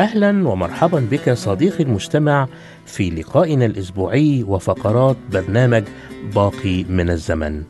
[0.00, 2.48] أهلا ومرحبا بك صديقي المستمع
[2.86, 5.82] في لقائنا الأسبوعي وفقرات برنامج
[6.34, 7.62] باقي من الزمن.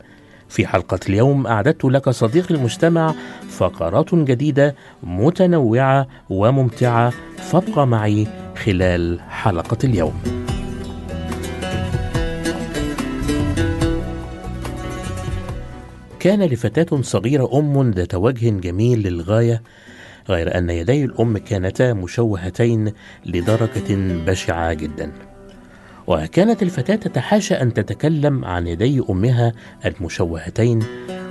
[0.49, 3.13] في حلقة اليوم أعددت لك صديقي المستمع
[3.49, 8.27] فقرات جديدة متنوعة وممتعة فابقى معي
[8.65, 10.13] خلال حلقة اليوم.
[16.19, 19.61] كان لفتاة صغيرة أم ذات وجه جميل للغاية
[20.29, 22.93] غير أن يدي الأم كانتا مشوهتين
[23.25, 23.95] لدرجة
[24.25, 25.11] بشعة جدا.
[26.07, 29.53] وكانت الفتاة تتحاشى أن تتكلم عن يدي أمها
[29.85, 30.83] المشوهتين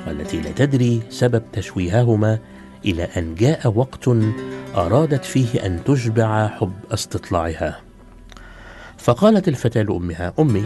[0.06, 2.38] والتي لا تدري سبب تشويههما
[2.84, 4.08] إلى أن جاء وقت
[4.74, 7.80] أرادت فيه أن تشبع حب استطلاعها.
[8.98, 10.64] فقالت الفتاة لأمها أمي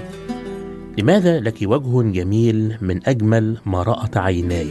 [0.98, 4.68] لماذا لك وجه جميل من أجمل ما رأت عيناي؟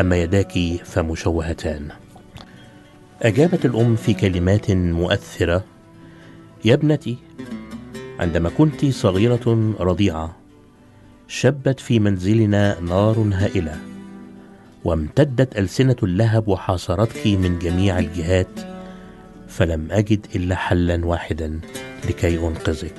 [0.00, 1.88] أما يداك فمشوهتان.
[3.22, 5.64] أجابت الأم في كلمات مؤثرة
[6.64, 7.16] يا ابنتي
[8.20, 10.36] عندما كنت صغيرة رضيعة
[11.28, 13.80] شبت في منزلنا نار هائلة
[14.84, 18.60] وامتدت ألسنة اللهب وحاصرتك من جميع الجهات
[19.48, 21.60] فلم أجد إلا حلا واحدا
[22.08, 22.94] لكي أنقذك.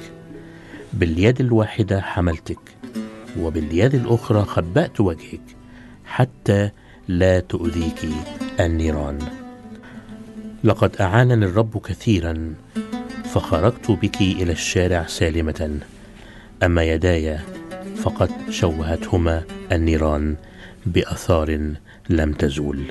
[0.93, 2.59] باليد الواحدة حملتك
[3.39, 5.41] وباليد الأخرى خبأت وجهك
[6.05, 6.69] حتى
[7.07, 8.05] لا تؤذيك
[8.59, 9.40] النيران
[10.63, 12.53] لقد أعانني الرب كثيرا
[13.25, 15.79] فخرجت بك إلى الشارع سالمة.
[16.63, 17.39] أما يداي
[17.95, 20.35] فقد شوهتهما النيران
[20.85, 21.73] بأثار
[22.09, 22.83] لم تزول.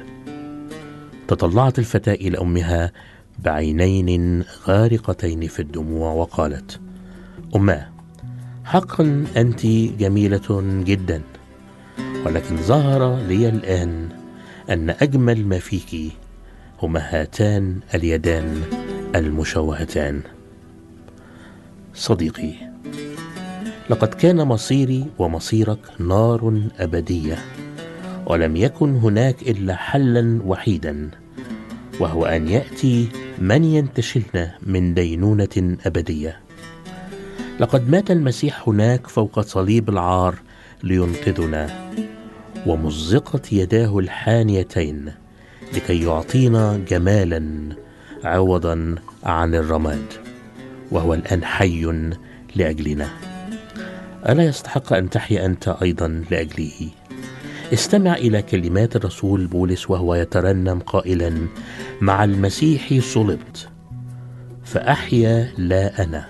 [1.29, 2.93] تطلعت الفتاة إلى أمها
[3.39, 6.81] بعينين غارقتين في الدموع وقالت
[7.57, 7.89] اماه
[8.65, 9.67] حقا أنت
[9.99, 11.23] جميلة جدا
[12.27, 14.09] ولكن ظهر لي الآن
[14.71, 16.13] أن أجمل ما فيك
[16.83, 18.63] هما هاتان اليدان
[19.15, 20.21] المشوهتان.
[21.95, 22.53] صديقي
[23.91, 27.39] لقد كان مصيري ومصيرك نار أبدية
[28.27, 31.11] ولم يكن هناك إلا حلا وحيدا
[32.01, 36.41] وهو أن يأتي من ينتشلنا من دينونة أبدية.
[37.61, 40.35] لقد مات المسيح هناك فوق صليب العار
[40.83, 41.91] لينقذنا
[42.67, 45.20] ومزقت يداه الحانيتين.
[45.75, 47.69] لكي يعطينا جمالا
[48.25, 48.95] عوضا
[49.25, 50.07] عن الرماد
[50.91, 52.13] وهو الآن حي
[52.57, 53.09] لأجلنا.
[54.29, 56.89] ألا يستحق أن تحيا أنت أيضا لأجله؟
[57.73, 61.47] استمع إلى كلمات الرسول بولس وهو يترنم قائلا
[62.01, 63.69] مع المسيح صلبت
[64.65, 66.27] فأحيا لا أنا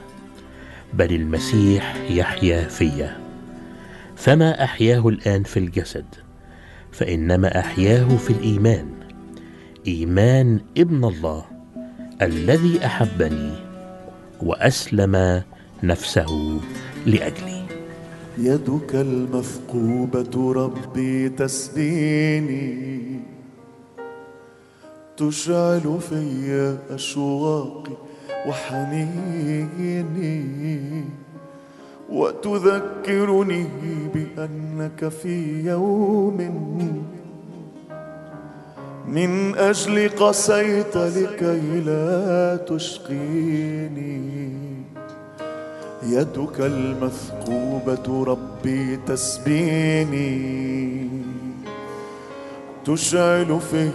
[0.94, 3.16] بل المسيح يحيا فيا.
[4.16, 6.04] فما أحياه الآن في الجسد
[6.92, 8.99] فإنما أحياه في الإيمان.
[9.86, 11.44] إيمان ابن الله
[12.22, 13.52] الذي أحبني
[14.42, 15.42] وأسلم
[15.82, 16.60] نفسه
[17.06, 17.62] لأجلي.
[18.38, 23.00] يدك المثقوبه ربي تسبيني
[25.16, 27.92] تشعل في أشواقي
[28.48, 30.04] وحنيني.
[32.10, 33.66] وتذكرني
[34.14, 36.38] بأنك في يوم
[39.08, 44.20] من أجل قسيت لكي لا تشقيني.
[46.06, 50.40] يدك المثقوبة ربي تسبيني.
[52.84, 53.90] تشعل في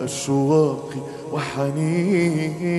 [0.00, 1.00] أشواقي
[1.32, 2.70] وحنيني.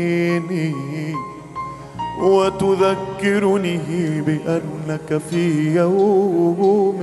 [2.22, 3.80] وتذكرني
[4.22, 7.02] بأنك في يوم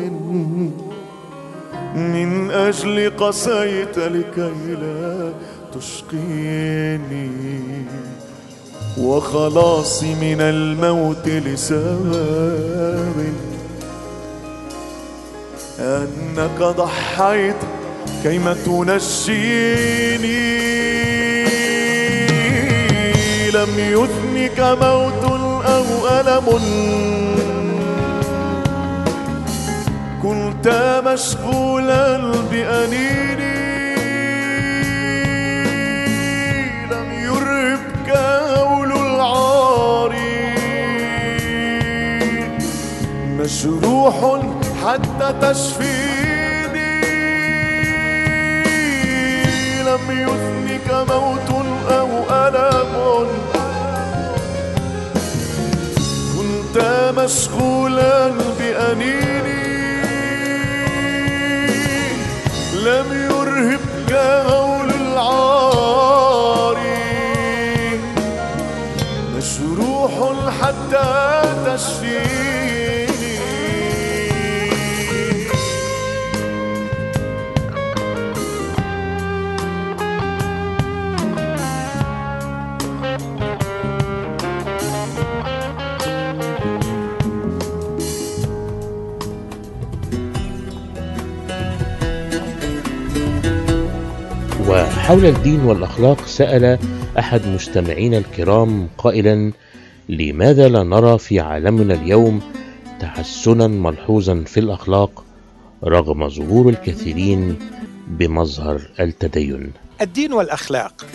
[1.94, 5.32] من أجل قسيت لكي لا
[5.74, 7.30] تشقيني.
[8.98, 13.16] وخلاصي من الموت لسبب
[15.80, 17.56] أنك ضحيت
[18.22, 19.88] كيما تنجيني.
[23.54, 25.24] لم يثنك موت
[25.66, 26.46] أو ألم
[30.28, 30.68] كنت
[31.06, 32.16] مشغولا
[32.50, 33.68] بأنيني.
[36.90, 38.08] لم يرهبك
[38.58, 40.14] هول العار.
[43.38, 44.16] مجروح
[44.84, 47.00] حتى تشفيني.
[49.88, 51.50] لم يثنك موت
[51.90, 52.92] أو ألم.
[56.36, 56.76] كنت
[57.18, 58.28] مشغولا
[58.58, 59.77] بأنيني.
[64.18, 64.57] يرهبك
[95.18, 96.78] وحول الدين والأخلاق سأل
[97.18, 99.52] أحد مستمعينا الكرام قائلا
[100.08, 102.40] لماذا لا نرى في عالمنا اليوم
[103.00, 105.24] تحسنا ملحوظا في الأخلاق
[105.84, 107.58] رغم ظهور الكثيرين
[108.06, 111.06] بمظهر التدين؟ الدين والأخلاق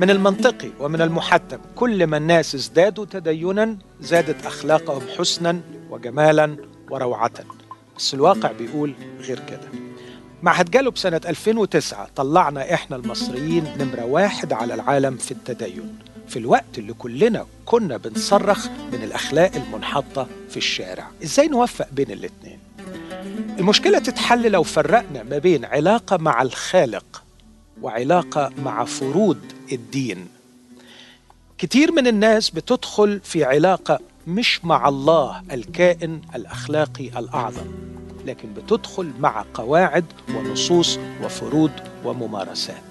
[0.00, 1.58] من المنطقي ومن المحتم.
[1.76, 5.60] كل ما الناس ازدادوا تدينا زادت أخلاقهم حسنا
[5.90, 6.56] وجمالا
[6.90, 7.32] وروعه.
[7.96, 9.89] بس الواقع بيقول غير كده.
[10.42, 15.98] معهد جالوب سنة 2009 طلعنا إحنا المصريين نمرة واحد على العالم في التدين.
[16.28, 21.06] في الوقت اللي كلنا كنا بنصرخ من الأخلاق المنحطة في الشارع.
[21.22, 22.58] إزاي نوفق بين الاتنين؟
[23.58, 27.22] المشكلة تتحل لو فرقنا ما بين علاقة مع الخالق
[27.82, 29.38] وعلاقة مع فروض
[29.72, 30.28] الدين.
[31.58, 37.66] كتير من الناس بتدخل في علاقة مش مع الله الكائن الأخلاقي الأعظم.
[38.26, 40.04] لكن بتدخل مع قواعد
[40.36, 41.70] ونصوص وفروض
[42.04, 42.82] وممارسات.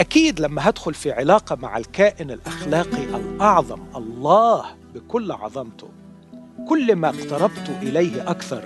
[0.00, 4.64] أكيد لما هدخل في علاقة مع الكائن الأخلاقي الأعظم الله
[4.94, 5.88] بكل عظمته.
[6.68, 8.64] كل ما اقتربت إليه أكثر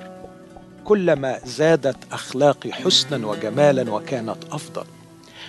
[0.85, 4.85] كلما زادت أخلاقي حسنا وجمالا وكانت أفضل.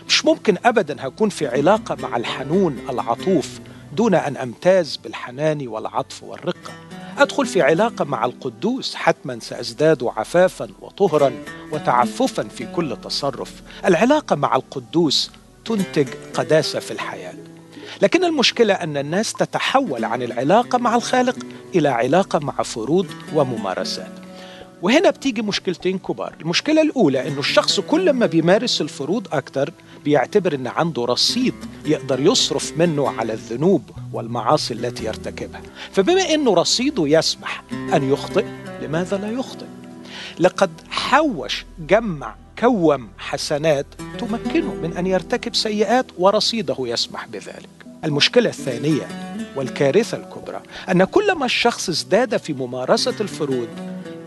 [0.07, 3.59] مش ممكن ابدا هكون في علاقة مع الحنون العطوف
[3.95, 6.73] دون أن أمتاز بالحنان والعطف والرقة.
[7.17, 11.31] أدخل في علاقة مع القدوس حتما سأزداد عفافا وطهرا
[11.71, 13.53] وتعففا في كل تصرف.
[13.85, 15.31] العلاقة مع القدوس
[15.65, 17.33] تنتج قداسة في الحياة.
[18.01, 21.35] لكن المشكلة أن الناس تتحول عن العلاقة مع الخالق
[21.75, 24.24] إلى علاقة مع فروض وممارسات.
[24.81, 26.33] وهنا بتيجي مشكلتين كبار.
[26.41, 29.71] المشكلة الأولى إنه الشخص كل ما بيمارس الفروض أكتر
[30.05, 31.53] بيعتبر إن عنده رصيد
[31.85, 33.81] يقدر يصرف منه على الذنوب
[34.13, 35.61] والمعاصي التي يرتكبها.
[35.91, 38.45] فبما إنه رصيده يسمح أن يخطئ
[38.81, 39.65] لماذا لا يخطئ؟
[40.39, 43.85] لقد حوش جمع كوم حسنات
[44.19, 47.69] تمكنه من أن يرتكب سيئات ورصيده يسمح بذلك.
[48.05, 49.07] المشكلة الثانية
[49.55, 53.67] والكارثة الكبرى أن كلما الشخص ازداد في ممارسة الفروض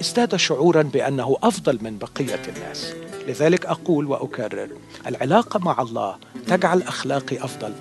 [0.01, 2.93] ازداد شعورا بأنه أفضل من بقية الناس.
[3.29, 4.69] لذلك أقول وأكرر
[5.07, 7.73] العلاقة مع الله تجعل اخلاقي أفضل.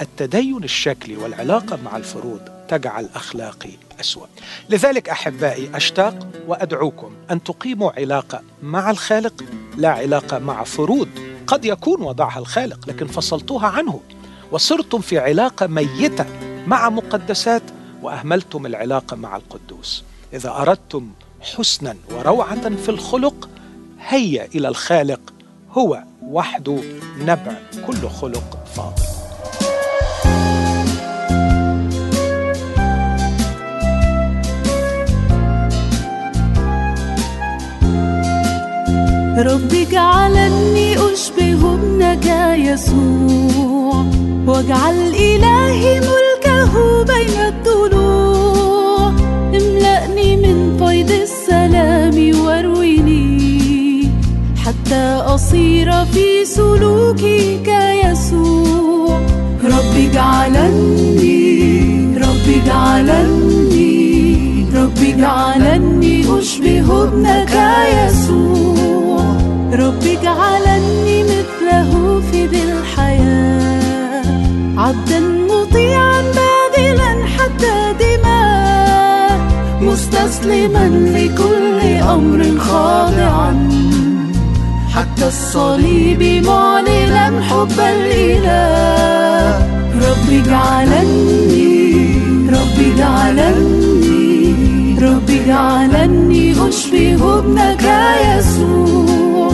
[0.00, 4.26] التدين الشكلي والعلاقة مع الفروض تجعل أخلاقي أسوأ.
[4.70, 9.44] لذلك أحبائي أشتاق وأدعوكم أن تقيموا علاقة مع الخالق
[9.76, 11.08] لا علاقة مع فروض.
[11.46, 14.00] قد يكون وضعها الخالق لكن فصلتوها عنه.
[14.52, 16.26] وصرتم في علاقة ميتة
[16.66, 17.62] مع مقدسات
[18.02, 20.04] وأهملتم العلاقة مع القدوس.
[20.32, 23.48] إذا أردتم حسنا وروعة في الخلق.
[24.08, 25.20] هيا إلى الخالق
[25.72, 26.76] هو وحده
[27.20, 27.52] نبع
[27.86, 29.02] كل خلق فاضل.
[39.38, 42.26] رب اجعلني أشبه ابنك
[42.58, 44.04] يسوع
[44.46, 48.09] واجعل إلهي ملكه بين الضلوع
[55.40, 59.20] أصير في سلوكي كيسوع.
[59.64, 61.48] رب اجعلني
[62.16, 63.90] رب اجعلني
[64.74, 67.54] رب اجعلني أشبه ابنك
[67.96, 69.24] يسوع.
[69.72, 74.24] رب اجعلني مثله في ذي الحياة.
[74.76, 79.40] عبدا مطيعا باذلا حتى دماء.
[79.80, 83.68] مستسلما لكل أمر خاضعا.
[85.00, 89.58] حتى الصليب معلنا حب الإله
[90.06, 92.06] رب اجعلني
[92.48, 94.38] رب اجعلني
[95.02, 97.84] رب اجعلني أشبه ابنك
[98.38, 99.52] يسوع.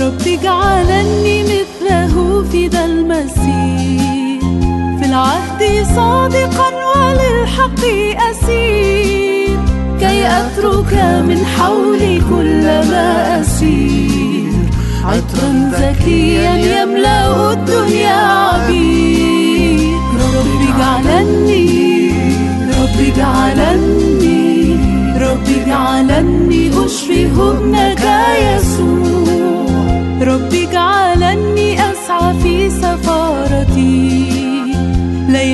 [0.00, 3.65] رب اجعلني مثله في ذا المسير
[5.16, 7.82] العهد صادقا وللحق
[8.30, 9.58] أسير.
[10.00, 10.92] كي أترك
[11.28, 14.52] من حولي كل ما أسير.
[15.04, 19.96] عطرا زكيا يملأ الدنيا عبير.
[20.36, 22.10] رب اجعلني
[22.78, 24.76] رب اجعلني
[25.20, 28.04] رب اجعلني أشبه ابنك
[28.46, 29.80] يسوع.
[30.20, 34.35] رب اجعلني أسعى في سفارتي.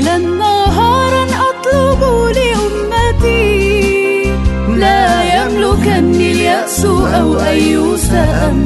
[0.02, 2.00] ليلا نهارا أطلب
[2.36, 4.32] لأمتي.
[4.68, 8.64] لا يملكني اليأس أو أي سأم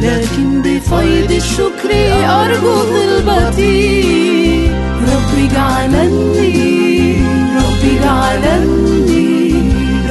[0.00, 1.90] لكن بفيض الشكر
[2.24, 4.70] أرجو طلبتي
[5.02, 7.16] رب اجعلني
[7.56, 9.54] رب اجعلني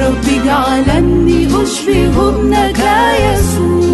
[0.00, 2.80] رب اجعلني أشبه ابنك
[3.24, 3.91] يسوع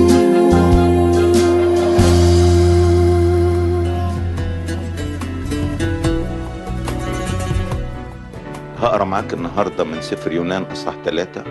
[9.08, 11.44] معاك النهارده من سفر يونان أصحاح ثلاثة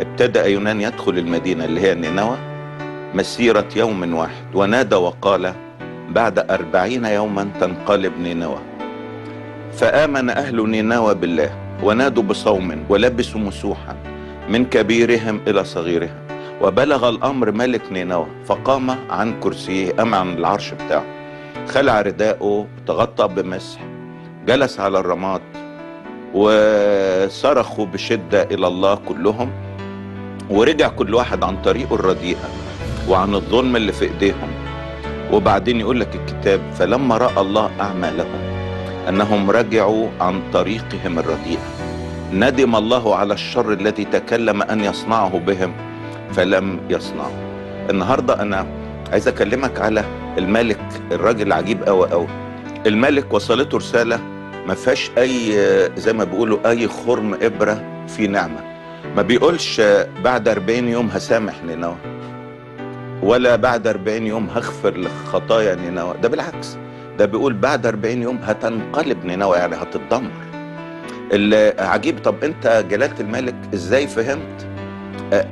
[0.00, 2.36] ابتدأ يونان يدخل المدينة اللي هي نينوى
[3.14, 4.44] مسيرة يوم واحد.
[4.54, 5.54] ونادى وقال
[6.08, 8.58] بعد أربعين يوما تنقلب نينوى.
[9.72, 11.50] فآمن أهل نينوى بالله
[11.82, 13.96] ونادوا بصوم ولبسوا مسوحا
[14.48, 16.14] من كبيرهم إلى صغيرهم.
[16.62, 21.04] وبلغ الأمر ملك نينوى فقام عن كرسيه أم عن العرش بتاعه.
[21.68, 23.80] خلع رداءه تغطى بمسح
[24.46, 25.40] جلس على الرماد
[26.34, 29.50] وصرخوا بشدة إلى الله كلهم
[30.50, 32.48] ورجع كل واحد عن طريقه الرديئة
[33.08, 34.50] وعن الظلم اللي في إيديهم.
[35.32, 38.40] وبعدين يقول لك الكتاب فلما رأى الله أعمالهم
[39.08, 41.68] أنهم رجعوا عن طريقهم الرديئة.
[42.32, 45.72] ندم الله على الشر الذي تكلم أن يصنعه بهم
[46.32, 47.32] فلم يصنعه.
[47.90, 48.66] النهاردة أنا
[49.12, 50.04] عايز أكلمك على
[50.38, 50.80] الملك
[51.12, 52.26] الراجل العجيب أوي أوي.
[52.86, 54.20] الملك وصلته رسالة
[54.68, 55.52] ما فيهاش أي
[55.96, 58.60] زي ما بيقولوا أي خرم إبرة في نعمة.
[59.16, 59.80] ما بيقولش
[60.24, 61.96] بعد 40 يوم هسامح نينوى
[63.22, 66.14] ولا بعد 40 يوم هغفر لخطايا نينوى.
[66.22, 66.76] ده بالعكس
[67.18, 70.30] ده بيقول بعد 40 يوم هتنقلب نينوى يعني هتتدمر.
[71.32, 74.66] العجيب طب أنت جلالة الملك إزاي فهمت؟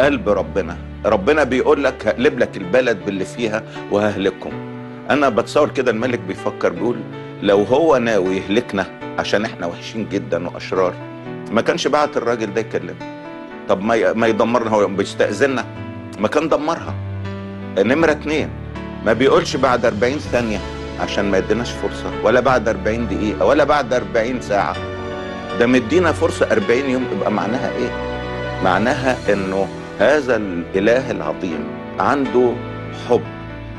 [0.01, 0.77] قلب ربنا.
[1.07, 4.51] ربنا بيقول لك هقلب لك البلد باللي فيها وههلككم
[5.11, 6.97] أنا بتصور كده الملك بيفكر بيقول
[7.43, 8.87] لو هو ناوي يهلكنا
[9.19, 10.95] عشان إحنا وحشين جدا وأشرار.
[11.53, 13.17] ما كانش بعت الراجل ده يكلمنا
[13.69, 15.65] طب ما ما يدمرنا هو بيستأذننا.
[16.21, 16.95] ما كان دمرها.
[17.79, 18.49] نمرة اتنين.
[19.05, 20.59] ما بيقولش بعد 40 ثانية
[21.01, 24.77] عشان ما يديناش فرصة ولا بعد 40 دقيقة ولا بعد 40 ساعة.
[25.59, 27.91] ده مدينا فرصة 40 يوم يبقى معناها إيه؟
[28.65, 29.69] معناها إنه
[29.99, 31.65] هذا الإله العظيم
[31.99, 32.53] عنده
[33.09, 33.23] حب.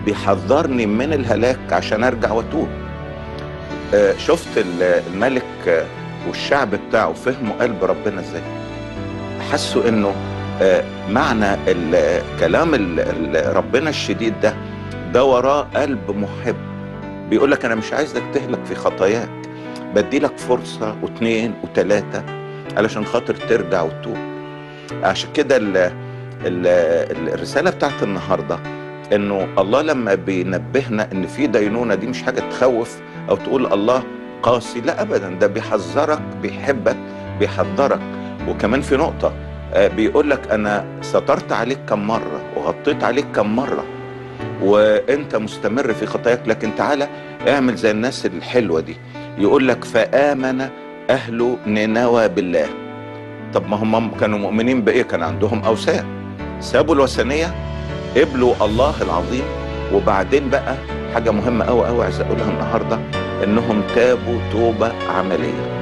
[0.05, 2.67] بيحذرني من الهلاك عشان أرجع وأتوب.
[4.17, 5.85] شفت الملك آه
[6.27, 8.41] والشعب بتاعه فهموا قلب ربنا إزاي؟
[9.51, 10.13] حسوا إنه
[10.61, 11.57] آه، معنى
[12.39, 12.73] كلام
[13.55, 14.53] ربنا الشديد ده
[15.13, 16.55] ده وراه قلب محب.
[17.29, 19.29] بيقول لك أنا مش عايزك تهلك في خطاياك
[19.95, 22.23] بدي لك فرصة واثنين وثلاثه
[22.77, 24.17] علشان خاطر ترجع وتتوب.
[25.03, 25.77] عشان كده ال-
[26.45, 28.59] ال- الرسالة بتاعت النهارده
[29.13, 32.97] إنه الله لما بينبهنا إن في دينونة دي مش حاجة تخوف
[33.29, 34.03] أو تقول الله
[34.43, 35.29] قاسي لا ابدا.
[35.29, 36.97] ده بيحذرك بيحبك
[37.39, 37.99] بيحذرك.
[38.47, 39.33] وكمان في نقطة
[39.73, 43.83] آه، بيقول لك أنا سترت عليك كم مرة وغطيت عليك كم مرة.
[44.63, 46.47] وأنت مستمر في خطاياك.
[46.47, 47.07] لكن تعالى
[47.47, 48.97] اعمل زي الناس الحلوة دي.
[49.37, 50.69] يقول لك فآمن
[51.09, 52.67] أهل نينوى بالله.
[53.53, 56.05] طب ما هم كانوا مؤمنين بإيه؟ كان عندهم أوثان.
[56.59, 57.55] سابوا الوثنية
[58.17, 59.43] قبلوا الله العظيم.
[59.93, 60.75] وبعدين بقى
[61.13, 62.99] حاجة مهمة قوي قوي عايز أقولها النهارده
[63.43, 65.77] إنهم تابوا توبة عملية.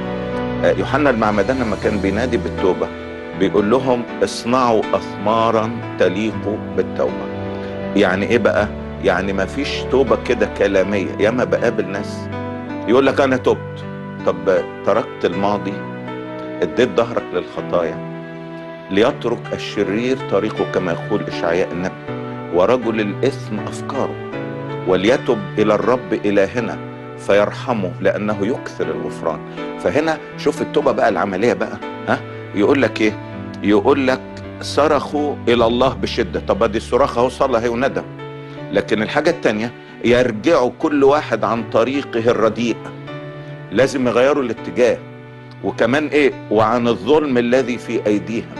[0.64, 2.88] آه، يوحنا المعمدان لما كان بينادي بالتوبة
[3.38, 7.26] بيقول لهم اصنعوا أثمارا تليق بالتوبة.
[7.96, 8.68] يعني إيه بقى؟
[9.04, 12.28] يعني ما فيش توبة كده كلامية ياما بقابل ناس.
[12.88, 13.84] يقول لك أنا تبت.
[14.26, 14.36] طب
[14.86, 15.72] تركت الماضي
[16.62, 18.16] اديت ظهرك للخطايا.
[18.90, 21.94] ليترك الشرير طريقه كما يقول إشعياء النبي
[22.54, 24.25] ورجل الإثم أفكاره.
[24.86, 26.78] وليتب إلى الرب إلهنا
[27.18, 29.40] فيرحمه لأنه يكثر الغفران.
[29.80, 31.78] فهنا شوف التوبة بقى العملية بقى
[32.08, 32.20] ها؟
[32.54, 33.12] يقول لك إيه؟
[33.62, 34.20] يقول لك
[34.60, 36.40] صرخوا إلى الله بشدة.
[36.40, 38.04] طب أدي الصراخ أهو صلى هي وندم.
[38.72, 39.72] لكن الحاجة الثانية
[40.04, 42.76] يرجعوا كل واحد عن طريقه الرديء.
[43.72, 44.98] لازم يغيروا الاتجاه.
[45.64, 48.54] وكمان إيه؟ وعن الظلم الذي في أيديهم.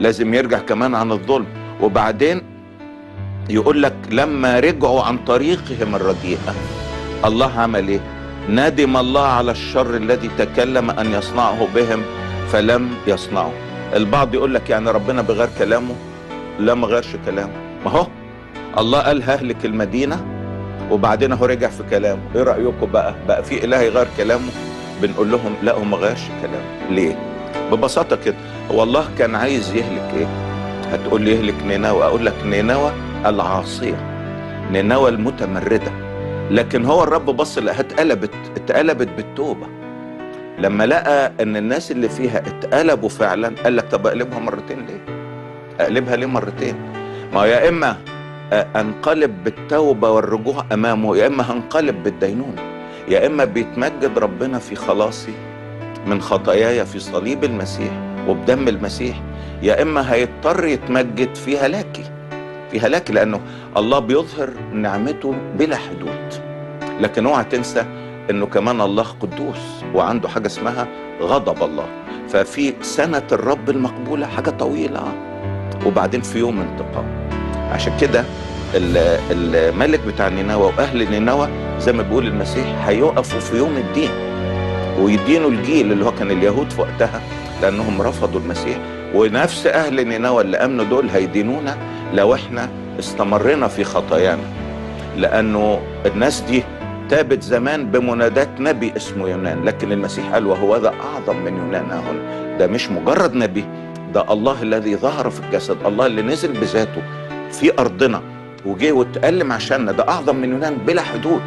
[0.00, 1.46] لازم يرجع كمان عن الظلم.
[1.80, 2.42] وبعدين
[3.48, 6.54] يقول لك لما رجعوا عن طريقهم الرديئة
[7.24, 8.00] الله عمل إيه؟
[8.48, 12.02] ندم الله على الشر الذي تكلم أن يصنعه بهم
[12.52, 13.52] فلم يصنعه.
[13.94, 15.94] البعض يقول لك يعني ربنا بغير كلامه
[16.58, 17.52] لا ما غيرش كلامه.
[17.84, 18.06] ما هو؟
[18.78, 20.24] الله قال ههلك المدينة
[20.90, 22.20] وبعدين هو رجع في كلامه.
[22.36, 24.50] إيه رأيكم بقى؟ بقى في إله يغير كلامه؟
[25.02, 26.90] بنقول لهم لا هو ما غيرش كلامه.
[26.90, 27.18] ليه؟
[27.72, 28.36] ببساطة كده
[28.70, 30.26] هو الله كان عايز يهلك إيه؟
[30.92, 32.92] هتقول لي يهلك نينوى؟ أقول لك نينوى
[33.26, 33.96] العاصية
[34.70, 35.92] نينوى المتمردة.
[36.50, 39.66] لكن هو الرب بص لقاها اتقلبت اتقلبت بالتوبة.
[40.58, 45.00] لما لقى إن الناس اللي فيها اتقلبوا فعلا قال لك طب أقلبها مرتين ليه؟
[45.80, 46.74] أقلبها ليه مرتين؟
[47.32, 47.96] ما يا إما
[48.52, 52.62] أنقلب بالتوبة والرجوع أمامه يا إما هنقلب بالدينونة.
[53.08, 55.32] يا إما بيتمجد ربنا في خلاصي
[56.06, 57.90] من خطاياي في صليب المسيح
[58.28, 59.22] وبدم المسيح.
[59.62, 62.04] يا إما هيضطر يتمجد في هلاكي
[62.70, 63.40] في هلاكي لأنه
[63.76, 66.34] الله بيظهر نعمته بلا حدود.
[67.00, 67.84] لكن اوعى تنسى
[68.30, 70.88] إنه كمان الله قدوس وعنده حاجة اسمها
[71.22, 71.86] غضب الله.
[72.28, 75.12] ففي سنة الرب المقبولة حاجة طويلة.
[75.86, 77.28] وبعدين في يوم انتقام.
[77.72, 78.24] عشان كده
[78.74, 84.10] الملك بتاع نينوى وأهل نينوى زي ما بيقول المسيح هيقفوا في يوم الدين.
[85.00, 87.20] ويدينوا الجيل اللي هو كان اليهود في وقتها
[87.62, 88.78] لأنهم رفضوا المسيح.
[89.14, 91.76] ونفس أهل نينوى اللي أمنوا دول هيدينونا.
[92.14, 92.68] لو إحنا
[92.98, 94.42] استمرنا في خطايانا
[95.16, 96.62] لأنه الناس دي
[97.08, 102.58] تابت زمان بمنادات نبي اسمه يونان لكن المسيح قال وهو ذا أعظم من يونان هنا.
[102.58, 103.64] ده مش مجرد نبي
[104.14, 107.02] ده الله الذي ظهر في الجسد الله اللي نزل بذاته
[107.52, 108.22] في أرضنا
[108.66, 111.40] وجه واتألم عشاننا ده أعظم من يونان بلا حدود.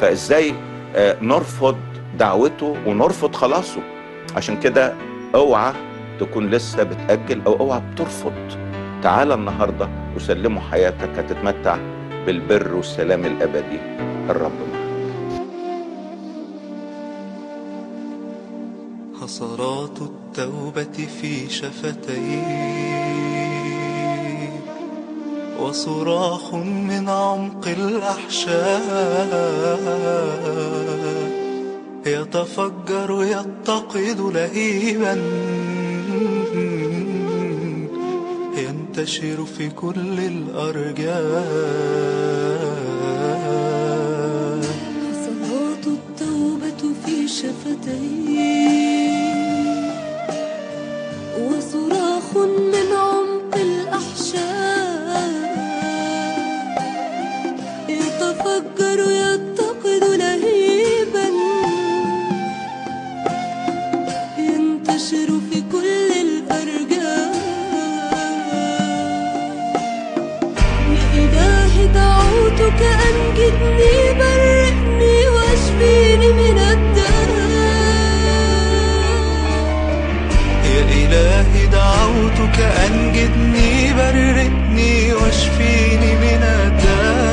[0.00, 0.54] فإزاي
[0.96, 1.76] آه نرفض
[2.18, 3.80] دعوته ونرفض خلاصه؟
[4.36, 4.92] عشان كده
[5.34, 5.72] اوعى
[6.20, 8.32] تكون لسه بتأجل أو اوعى بترفض.
[9.04, 11.76] تعال النهاردة وسلموا حياتك هتتمتع
[12.26, 13.80] بالبر والسلام الأبدي.
[14.30, 14.84] الرب معك
[19.22, 22.42] حصرات التوبة في شفتي
[25.60, 28.82] وصراخ من عمق الأحشاء
[32.06, 35.14] يتفجر يتقد لهيبا
[38.98, 41.42] ينتشر في كل الأرجاء
[45.02, 48.34] حصرات التوبة في شفتي
[51.40, 54.63] وصراخ من عمق الأحشاء.
[74.18, 77.32] برئني وأشفيني من الداء
[80.64, 87.24] يا إلهي دعوتك أنجدني برئني وأشفيني من الداء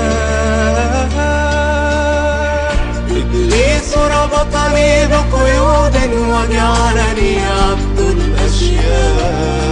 [3.11, 9.70] إبليس ربطني بقيود وجعلني عبد الأشياء.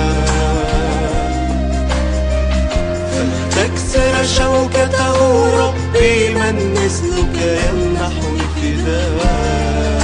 [4.00, 5.18] فلتكسر شوكته
[5.60, 7.36] ربي من مثلك
[7.66, 8.40] يمنحني
[8.86, 10.00] فداء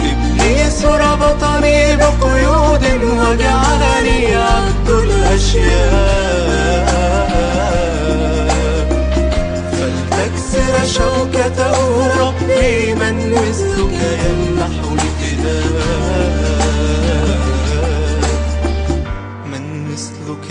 [0.00, 6.14] إبليس ربطني بقيود وجعلني عبد الأشياء.
[9.72, 11.76] فلتكسر شوكته
[12.20, 16.43] ربي من مثلك يمنحني فداء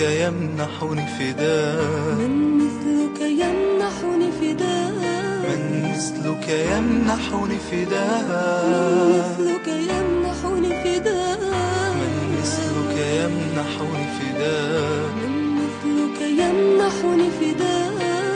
[0.04, 4.94] يمنحني فداء من مثلك يمنحني فداء
[5.48, 8.28] من مثلك يمنحني فداء
[9.18, 11.40] مثلك يمنحني فداء
[12.00, 17.94] من مثلك يمنحني فداء من مثلك يمنحني فداء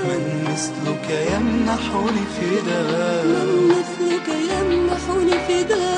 [0.08, 5.97] من مثلك يمنحني فداء من مثلك يمنحني فداء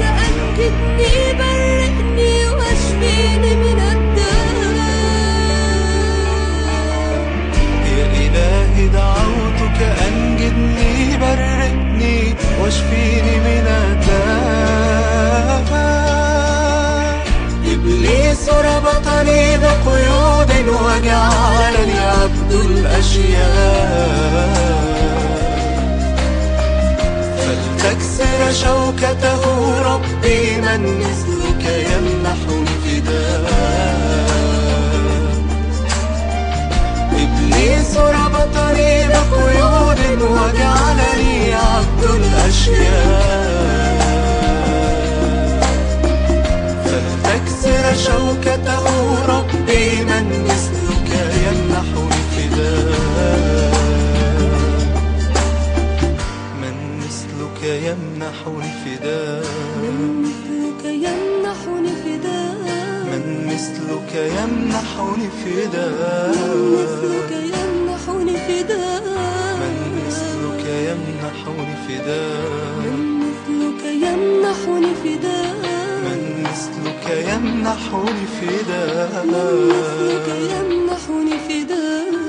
[0.00, 4.58] دعوتك أنجدني برئني واشفيني من الداء
[7.98, 12.18] يا إلهي دعوتك أنجدني برئني
[12.60, 14.80] واشفيني من الداء
[17.72, 24.00] إبليس ربطني بقيود وجعلني عبد الأشياء.
[28.20, 29.42] فلتكسر شوكته
[29.82, 33.50] ربي من مثلك يمنحني فداء
[37.12, 43.60] إبليس ربطني بقيود وجعلني عبد الأشياء.
[46.84, 48.84] فلتكسر شوكته
[49.28, 50.99] ربي من مثلك
[57.90, 59.44] يمنحني فداء
[59.82, 62.54] من مثلك يمنحني فداء
[63.10, 66.30] من مثلك يمنحني فداء
[66.76, 69.02] مثلك يمنحني فداء
[69.60, 69.76] من
[70.06, 75.54] مثلك يمنحني فداء من مثلك يمنحني فداء
[76.04, 82.19] من مثلك يمنحني فداء مثلك يمنحني فداء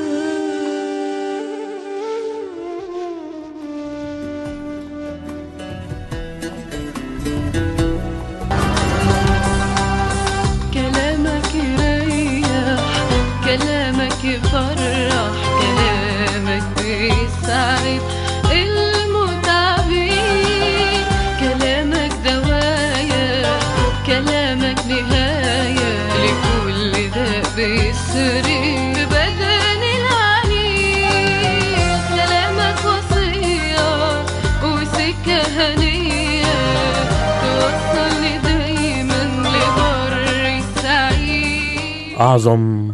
[42.21, 42.91] أعظم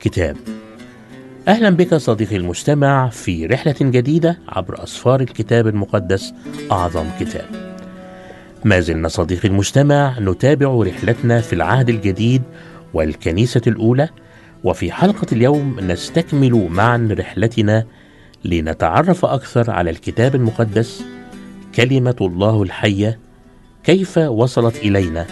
[0.00, 0.36] كتاب.
[1.48, 6.34] أهلا بك صديقي المستمع في رحلة جديدة عبر أسفار الكتاب المقدس
[6.72, 7.44] أعظم كتاب.
[8.64, 12.42] ما زلنا صديقي المستمع نتابع رحلتنا في العهد الجديد
[12.94, 14.08] والكنيسة الأولى
[14.64, 17.84] وفي حلقة اليوم نستكمل معا رحلتنا
[18.44, 21.04] لنتعرف أكثر على الكتاب المقدس
[21.74, 23.18] كلمة الله الحية
[23.84, 25.26] كيف وصلت إلينا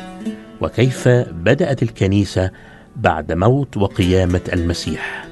[0.60, 2.50] وكيف بدأت الكنيسة
[2.96, 5.26] بعد موت وقيامة المسيح.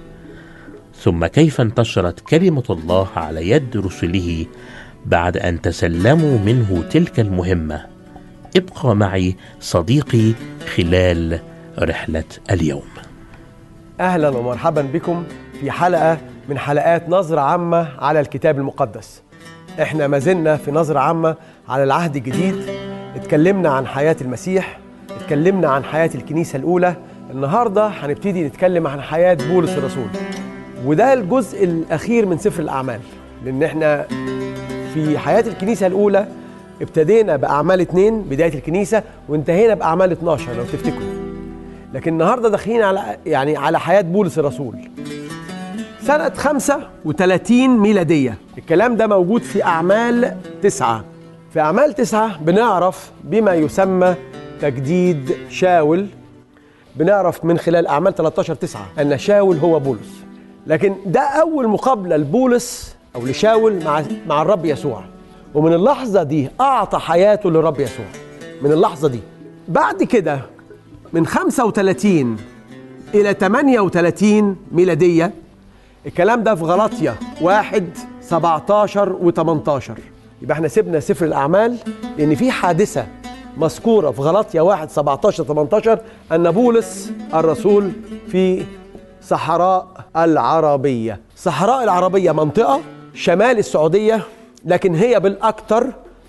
[0.95, 4.47] ثم كيف انتشرت كلمة الله على يد رسله
[5.07, 7.87] بعد أن تسلموا منه تلك المهمة؟
[8.57, 10.33] ابقى معي صديقي
[10.77, 11.41] خلال
[11.79, 12.83] رحلة اليوم.
[14.01, 15.25] أهلا ومرحبا بكم
[15.61, 19.23] في حلقة من حلقات نظرة عامة على الكتاب المقدس.
[19.83, 21.37] إحنا ما زلنا في نظرة عامة
[21.69, 22.57] على العهد الجديد.
[23.17, 24.79] اتكلمنا عن حياة المسيح
[25.21, 26.97] اتكلمنا عن حياة الكنيسة الأولى
[27.35, 30.07] النهارده هنبتدي نتكلم عن حياة بولس الرسول.
[30.87, 33.01] وده الجزء الأخير من سفر الأعمال
[33.45, 34.07] لأن إحنا
[34.95, 36.27] في حياة الكنيسة الأولى
[36.83, 41.15] ابتدينا بأعمال اتنين بداية الكنيسة وانتهينا بأعمال 12 لو تفتكروا.
[41.95, 44.77] لكن النهارده داخلين على يعني على حياة بولس الرسول.
[46.03, 48.39] سنة 35 ميلادية.
[48.59, 51.05] الكلام ده موجود في أعمال تسعة.
[51.53, 54.15] في أعمال تسعة بنعرف بما يسمى
[54.61, 56.07] تجديد شاول.
[56.97, 60.25] بنعرف من خلال أعمال 13 تسعة أن شاول هو بولس.
[60.67, 65.05] لكن ده أول مقابلة لبولس أو لشاول مع مع الرب يسوع.
[65.55, 68.07] ومن اللحظة دي أعطى حياته للرب يسوع.
[68.63, 69.21] من اللحظة دي.
[69.69, 70.41] بعد كده
[71.13, 72.37] من 35
[73.15, 75.31] إلى 38 ميلادية
[76.07, 77.85] الكلام ده في غلطية واحد
[78.21, 79.91] 17 و18
[80.43, 81.77] يبقى إحنا سيبنا سفر الأعمال
[82.19, 83.07] لأن في حادثة
[83.57, 85.99] مذكورة في غلطية واحد 17 18
[86.33, 87.91] أن بولس الرسول
[88.29, 88.65] في
[89.23, 89.87] صحراء
[90.17, 91.21] العربية.
[91.37, 92.81] صحراء العربية منطقة
[93.15, 94.21] شمال السعودية
[94.65, 95.87] لكن هي بالأكثر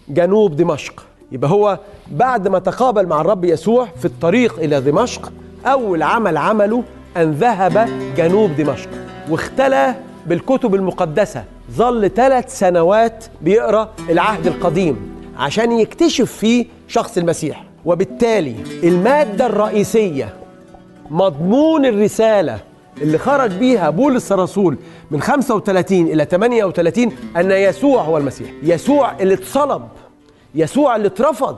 [0.10, 1.04] جنوب دمشق.
[1.32, 1.80] يبقى هو
[2.12, 5.32] بعد ما تقابل مع الرب يسوع في الطريق إلى دمشق
[5.66, 6.84] أول عمل عمله
[7.18, 8.90] أن ذهب جنوب دمشق
[9.30, 9.96] واختلى
[10.28, 11.44] بالكتب المقدسة.
[11.72, 15.15] ظل ثلاث سنوات بيقرأ العهد القديم.
[15.38, 17.64] عشان يكتشف فيه شخص المسيح.
[17.86, 20.34] وبالتالي المادة الرئيسية
[21.10, 22.60] مضمون الرسالة
[23.02, 24.78] اللي خرج بيها بولس الرسول
[25.12, 28.50] من 35 إلى 38 أن يسوع هو المسيح.
[28.64, 29.82] يسوع اللي اتصلب
[30.56, 31.58] يسوع اللي اترفض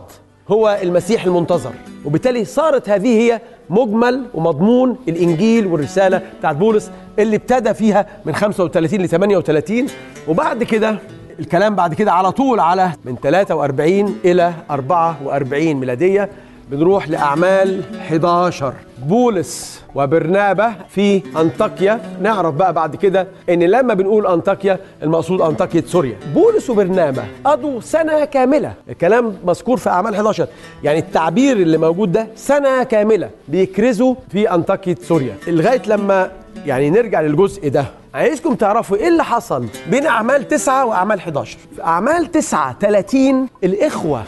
[0.50, 1.72] هو المسيح المنتظر.
[2.06, 9.02] وبالتالي صارت هذه هي مجمل ومضمون الإنجيل والرسالة بتاعت بولس اللي ابتدى فيها من 35
[9.02, 9.86] ل 38
[10.28, 10.98] وبعد كده
[11.39, 16.30] الكلام بعد كده على طول على من 43 إلى 44 ميلادية.
[16.72, 18.74] بنروح لأعمال 11
[19.06, 22.00] بولس وبرنابة في أنطاكيا.
[22.22, 26.18] نعرف بقى بعد كده إن لما بنقول أنطاكيا المقصود أنطاكيا سوريا.
[26.34, 28.74] بولس وبرنابة قضوا سنة كاملة.
[28.90, 30.48] الكلام مذكور في أعمال 11
[30.84, 35.36] يعني التعبير اللي موجود ده سنة كاملة بيكرزوا في أنطاكيا سوريا.
[35.48, 36.32] لغاية لما
[36.66, 41.84] يعني نرجع للجزء ده عايزكم تعرفوا إيه اللي حصل بين أعمال 9 وأعمال 11 في
[41.84, 44.24] أعمال 9 30 الإخوة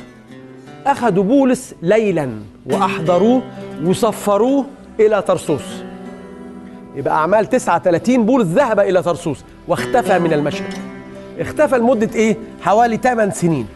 [0.91, 2.29] أخذوا بولس ليلا
[2.65, 3.41] وأحضروه
[3.85, 4.65] وصفروه
[4.99, 5.61] إلى طرسوس
[6.95, 10.73] يبقى أعمال 39 بولس ذهب إلى طرسوس واختفى من المشهد.
[11.39, 13.67] اختفى لمدة إيه؟ حوالي 8 سنين.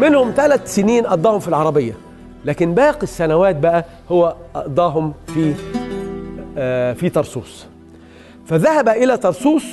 [0.00, 1.92] منهم ثلاث سنين قضاهم في العربية
[2.44, 5.54] لكن باقي السنوات بقى هو قضاهم في
[6.58, 7.66] آه في طرسوس
[8.46, 9.64] فذهب إلى طرسوس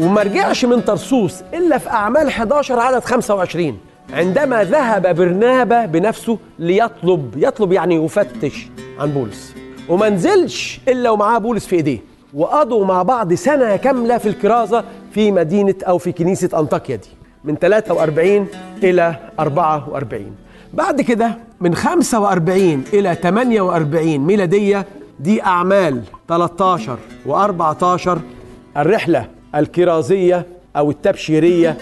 [0.00, 3.78] وما رجعش من طرسوس إلا في أعمال 11 عدد 25
[4.12, 8.66] عندما ذهب برنابا بنفسه ليطلب يطلب يعني يفتش
[8.98, 9.54] عن بولس.
[9.88, 11.98] وما نزلش إلا ومعاه بولس في إيديه.
[12.34, 17.08] وقضوا مع بعض سنة كاملة في الكرازة في مدينة أو في كنيسة أنطاكيا دي
[17.44, 18.46] من 43
[18.82, 20.36] إلى 44
[20.74, 24.86] بعد كده من 45 إلى 48 ميلادية
[25.20, 26.98] دي أعمال 13
[27.28, 28.18] و14
[28.76, 30.46] الرحلة الكرازية
[30.76, 31.76] أو التبشيرية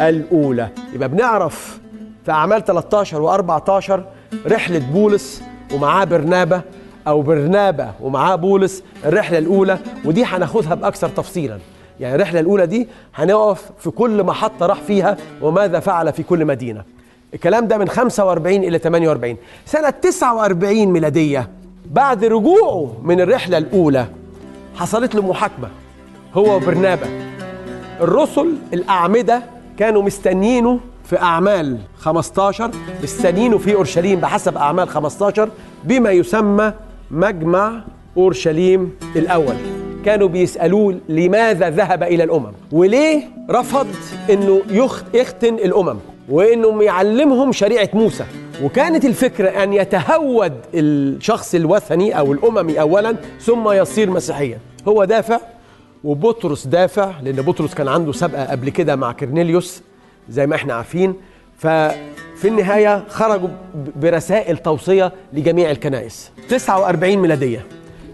[0.00, 0.68] الأولى.
[0.92, 1.78] يبقى بنعرف
[2.24, 4.00] في أعمال 13 و14
[4.46, 5.42] رحلة بولس
[5.74, 6.60] ومعاه برنابة
[7.08, 11.58] أو برنابة ومعاه بولس الرحلة الأولى ودي هناخدها بأكثر تفصيلا.
[12.00, 16.82] يعني الرحلة الأولى دي هنقف في كل محطة راح فيها وماذا فعل في كل مدينة.
[17.34, 21.48] الكلام ده من 45 إلى 48 سنة 49 ميلادية
[21.90, 24.06] بعد رجوعه من الرحلة الأولى
[24.74, 25.68] حصلت له محاكمة
[26.34, 27.06] هو وبرنابة.
[28.00, 29.42] الرسل الأعمدة
[29.78, 32.70] كانوا مستنيينه في أعمال 15
[33.02, 35.48] مستنيينه في أورشليم بحسب أعمال 15
[35.84, 36.72] بما يسمى
[37.10, 37.80] مجمع
[38.16, 39.54] أورشليم الأول.
[40.04, 43.86] كانوا بيسألوه لماذا ذهب إلى الأمم؟ وليه رفض
[44.30, 45.96] أنه يخ- يختن الأمم؟
[46.28, 48.24] وأنه يعلمهم شريعة موسى؟
[48.62, 54.58] وكانت الفكرة أن يتهود الشخص الوثني أو الأممي أولا ثم يصير مسيحيا.
[54.88, 55.38] هو دافع
[56.04, 59.82] وبطرس دافع لأن بطرس كان عنده سابقة قبل كده مع كرنيليوس
[60.28, 61.14] زي ما إحنا عارفين.
[61.58, 63.48] ففي النهاية خرجوا
[63.96, 66.30] برسائل توصية لجميع الكنائس.
[66.48, 67.66] 49 ميلادية.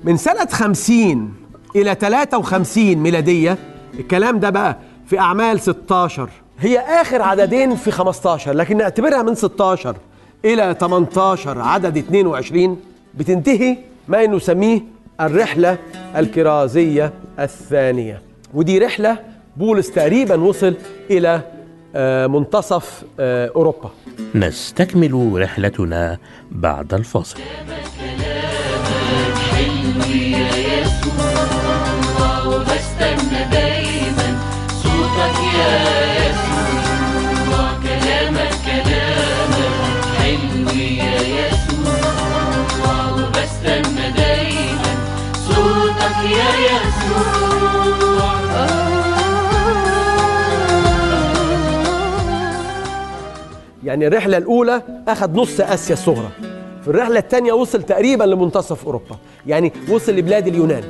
[0.05, 1.35] من سنة 50
[1.77, 3.59] إلى 53 ميلادية
[3.99, 9.97] الكلام ده بقى في أعمال 16 هي آخر عددين في 15 لكن نعتبرها من 16
[10.45, 12.81] إلى 18 عدد 22
[13.15, 13.77] بتنتهي
[14.09, 14.81] ما نسميه
[15.21, 15.79] الرحلة
[16.17, 18.23] الكرازية الثانية.
[18.55, 19.19] ودي رحلة
[19.57, 20.75] بولس تقريبا وصل
[21.11, 21.41] إلى
[21.95, 23.91] آه، منتصف آه، أوروبا.
[24.35, 26.19] نستكمل رحلتنا
[26.51, 27.39] بعد الفاصل.
[30.57, 34.39] يسوع وبستنى دايما
[34.83, 36.02] صوتك يا
[53.85, 56.29] يعني الرحلة الأولى أخذ نص آسيا الصغرى.
[56.83, 59.17] في الرحلة الثانية وصل تقريبا لمنتصف أوروبا.
[59.47, 60.85] يعني وصل لبلاد اليونان.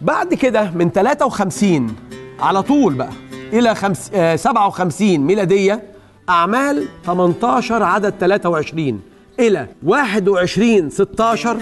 [0.00, 1.96] بعد كده من 53
[2.40, 3.10] على طول بقى
[3.52, 5.82] إلى خمس آه 57 ميلادية
[6.28, 9.00] أعمال 18 عدد 23
[9.38, 11.56] إلى 21 16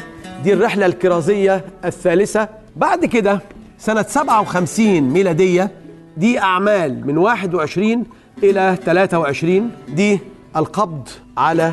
[0.45, 2.49] دي الرحلة الكرازية الثالثة.
[2.77, 3.41] بعد كده
[3.79, 5.71] سنة 57 ميلادية
[6.17, 8.05] دي أعمال من 21
[8.43, 10.19] إلى 23 دي
[10.57, 11.73] القبض على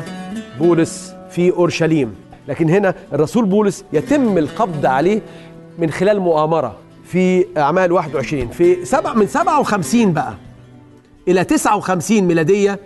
[0.58, 2.14] بولس في أورشليم.
[2.48, 5.20] لكن هنا الرسول بولس يتم القبض عليه
[5.78, 10.34] من خلال مؤامرة في أعمال 21 في سبع من 57 بقى
[11.28, 12.78] إلى 59 ميلادية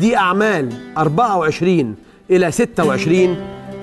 [0.00, 1.94] دي أعمال 24
[2.30, 3.36] إلى 26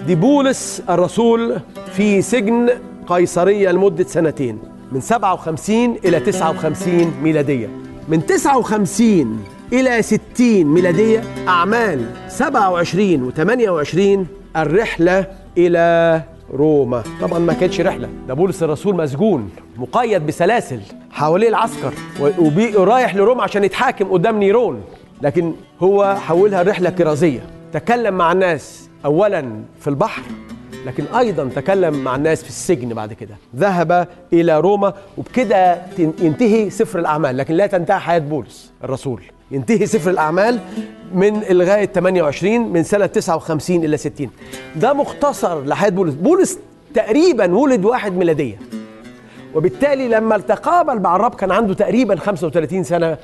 [0.08, 1.56] دي بولس الرسول
[1.94, 2.70] في سجن
[3.08, 4.60] قيصرية لمدة سنتين
[4.92, 7.68] من 57 إلى 59 ميلادية.
[8.08, 10.20] من 59 إلى 60
[10.64, 14.26] ميلادية أعمال 27 و28
[14.58, 15.28] الرحلة
[15.58, 16.22] إلى
[16.54, 17.04] روما.
[17.22, 20.80] طبعا ما كانتش رحلة ده بولس الرسول مسجون مقيد بسلاسل
[21.12, 21.94] حواليه العسكر
[22.76, 24.82] ورايح لروما عشان يتحاكم قدام نيرون.
[25.22, 27.55] لكن هو حولها رحلة كرازية.
[27.76, 30.22] تكلم مع الناس اولا في البحر
[30.86, 33.36] لكن أيضا تكلم مع الناس في السجن بعد كده.
[33.56, 39.22] ذهب إلى روما وبكده ينتهي سفر الأعمال لكن لا تنتهي حياة بولس الرسول.
[39.52, 40.60] ينتهي سفر الأعمال
[41.14, 44.30] من لغايه 28 من سنة 59 إلى 60
[44.76, 46.14] ده مختصر لحياة بولس.
[46.14, 46.60] بولس
[46.94, 48.60] تقريبا ولد واحد ميلادية.
[49.56, 53.18] وبالتالي لما تقابل مع الرب كان عنده تقريبا 35 سنة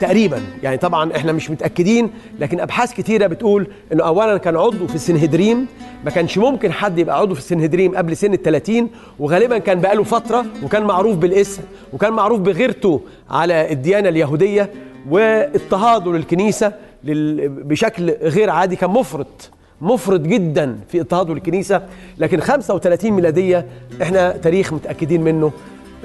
[0.00, 0.40] تقريبا.
[0.62, 2.10] يعني طبعا إحنا مش متأكدين
[2.40, 5.66] لكن أبحاث كتيرة بتقول إنه اولا كان عضو في السنهدريم
[6.04, 10.02] ما كانش ممكن حد يبقى عضو في السنهدريم قبل سن ال 30 وغالبا كان بقاله
[10.02, 14.70] فترة وكان معروف بالاسم وكان معروف بغيرته على الديانة اليهودية
[15.10, 16.72] واضطهاده للكنيسة
[17.04, 19.50] لل- بشكل غير عادي كان مفرط.
[19.80, 21.82] مفرط جدا في اضطهاده للكنيسه
[22.18, 23.66] لكن 35 ميلادية
[24.02, 25.52] إحنا تاريخ متأكدين منه.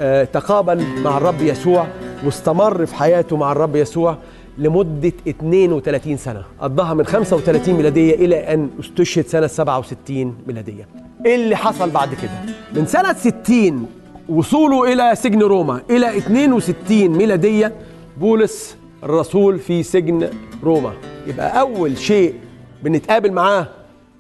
[0.02, 1.88] آه، تقابل مع الرب يسوع
[2.26, 4.18] واستمر في حياته مع الرب يسوع
[4.58, 6.44] لمدة 32 سنة.
[6.62, 10.88] قضاها من 35 ميلادية إلى أن استشهد سنة 67 ميلادية.
[11.26, 13.88] إيه اللي حصل بعد كده؟ من سنة 60
[14.30, 17.74] وصوله إلى سجن روما إلى 62 ميلادية
[18.18, 20.30] بولس الرسول في سجن
[20.64, 20.94] روما.
[21.28, 22.34] يبقى أول شيء
[22.84, 23.68] بنتقابل معاه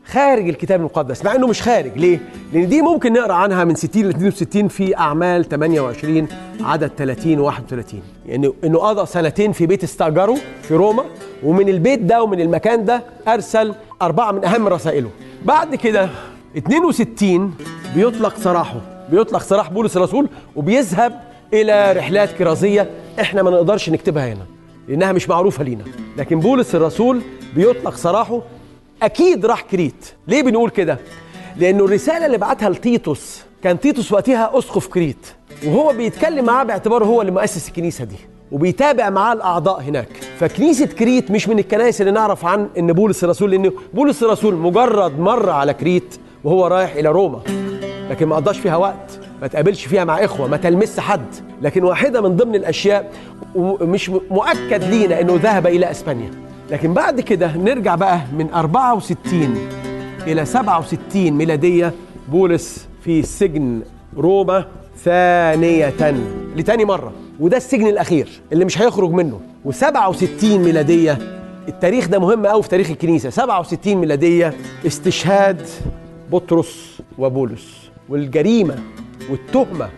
[0.06, 2.20] خارج الكتاب المقدس مع إنه مش خارج ليه؟
[2.54, 6.28] لأن دي ممكن نقرأ عنها من 60 ل 62 في أعمال 28
[6.62, 11.04] عدد 30 و 31 يعني إنه قضى سنتين في بيت استأجره في روما
[11.44, 15.10] ومن البيت ده ومن المكان ده أرسل أربعة من أهم رسائله.
[15.46, 16.10] بعد كده
[16.58, 17.54] 62
[17.96, 21.20] بيطلق سراحه بيطلق سراح بولس الرسول وبيذهب
[21.54, 22.90] إلى رحلات كرازية
[23.22, 24.46] إحنا ما نقدرش نكتبها هنا
[24.88, 25.84] لأنها مش معروفة لينا.
[26.18, 27.22] لكن بولس الرسول
[27.56, 28.42] بيطلق سراحه
[29.04, 30.06] أكيد راح كريت.
[30.28, 30.98] ليه بنقول كده؟
[31.58, 35.28] لأنه الرسالة اللي بعتها لتيتوس كان تيتوس وقتها أسقف كريت.
[35.66, 38.16] وهو بيتكلم معاه باعتباره هو اللي مؤسس الكنيسة دي
[38.52, 40.10] وبيتابع معاه الأعضاء هناك.
[40.40, 45.20] فكنيسة كريت مش من الكنائس اللي نعرف عن إن بولس الرسول لأن بولس الرسول مجرد
[45.20, 47.42] مر على كريت وهو رايح إلى روما.
[48.10, 51.36] لكن ما قضاش فيها وقت ما تقابلش فيها مع إخوة ما تلمس حد.
[51.62, 53.12] لكن واحدة من ضمن الأشياء
[53.56, 56.32] ومش مؤكد لينا إنه ذهب إلى إسبانيا.
[56.72, 59.58] لكن بعد كده نرجع بقى من 64
[60.28, 61.94] إلى 67 ميلادية
[62.32, 63.82] بولس في سجن
[64.18, 64.66] روما
[65.04, 65.94] ثانية
[66.56, 67.12] لتاني مرة.
[67.40, 69.40] وده السجن الأخير اللي مش هيخرج منه.
[69.66, 71.18] و67 ميلادية
[71.68, 73.30] التاريخ ده مهم قوي في تاريخ الكنيسة.
[73.30, 74.54] 67 ميلادية
[74.88, 75.62] استشهاد
[76.32, 77.90] بطرس وبولس.
[78.10, 78.76] والجريمة
[79.30, 79.90] والتهمة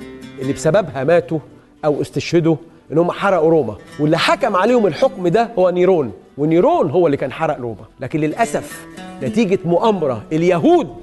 [0.42, 1.40] اللي بسببها ماتوا
[1.86, 2.56] أو استشهدوا
[2.92, 3.76] إن هم حرقوا روما.
[4.00, 6.12] واللي حكم عليهم الحكم ده هو نيرون.
[6.38, 8.86] ونيرون هو اللي كان حرق روما لكن للأسف
[9.24, 10.96] نتيجة مؤامرة اليهود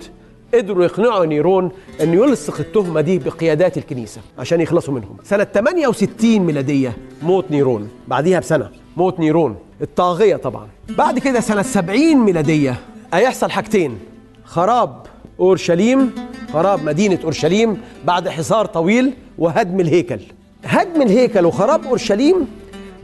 [0.55, 1.71] قدروا يقنعوا نيرون
[2.03, 5.17] إنه يلصق التهمة دي بقيادات الكنيسة عشان يخلصوا منهم.
[5.25, 10.69] سنة 68 ميلادية موت نيرون بعديها بسنة موت نيرون الطاغية طبعا.
[10.89, 12.77] بعد كده سنة 70 ميلادية
[13.13, 13.99] هيحصل حاجتين.
[14.45, 15.03] خراب
[15.41, 16.11] أورشليم
[16.53, 20.21] خراب مدينة أورشليم بعد حصار طويل وهدم الهيكل.
[20.65, 22.47] هدم الهيكل وخراب أورشليم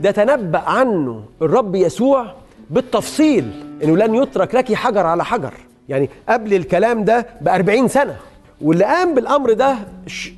[0.01, 2.25] ده تنبأ عنه الرب يسوع
[2.69, 3.51] بالتفصيل
[3.83, 5.53] إنه لن يترك لك حجر على حجر.
[5.89, 8.15] يعني قبل الكلام ده ب 40 سنة
[8.61, 9.75] واللي قام بالأمر ده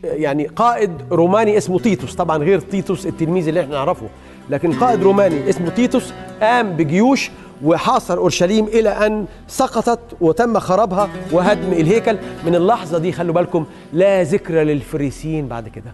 [0.03, 2.15] يعني قائد روماني اسمه تيتوس.
[2.15, 4.07] طبعا غير تيتوس التلميذ اللي إحنا نعرفه
[4.49, 7.31] لكن قائد روماني اسمه تيتوس قام بجيوش
[7.63, 12.17] وحاصر أورشليم إلى أن سقطت وتم خرابها وهدم الهيكل.
[12.45, 15.93] من اللحظة دي خلوا بالكم لا ذكر للفريسيين بعد كده.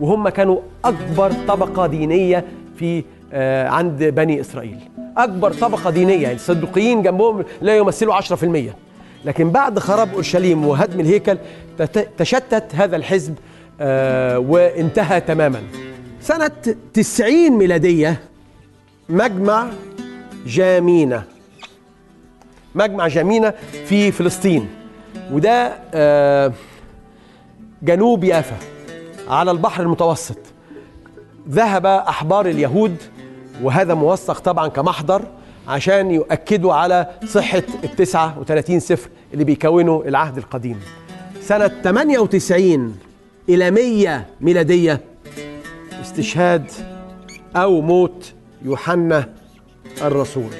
[0.00, 2.44] وهم كانوا أكبر طبقة دينية
[2.78, 4.78] في آه، عند بني إسرائيل.
[5.16, 8.74] أكبر طبقة دينية يعني الصدوقيين جنبهم لا يمثلوا 10%
[9.24, 11.38] لكن بعد خراب أورشليم وهدم الهيكل
[11.78, 13.34] تت- تشتت هذا الحزب
[13.80, 15.62] آه، وانتهى تماما.
[16.20, 16.50] سنة
[16.94, 18.20] 90 ميلادية
[19.08, 19.66] مجمع
[20.46, 21.24] جامينا
[22.74, 23.54] مجمع جامينا
[23.86, 24.68] في فلسطين.
[25.32, 26.52] وده آه،
[27.82, 28.56] جنوب يافا
[29.28, 30.38] على البحر المتوسط.
[31.50, 32.96] ذهب أحبار اليهود
[33.62, 35.22] وهذا موثق طبعا كمحضر
[35.68, 40.80] عشان يؤكدوا على صحة التسعة وثلاثين سفر اللي بيكونوا العهد القديم.
[41.40, 42.96] سنة 98
[43.48, 45.00] إلى 100 ميلادية
[46.02, 46.70] استشهاد
[47.56, 48.32] أو موت
[48.64, 49.28] يوحنا
[50.02, 50.50] الرسول.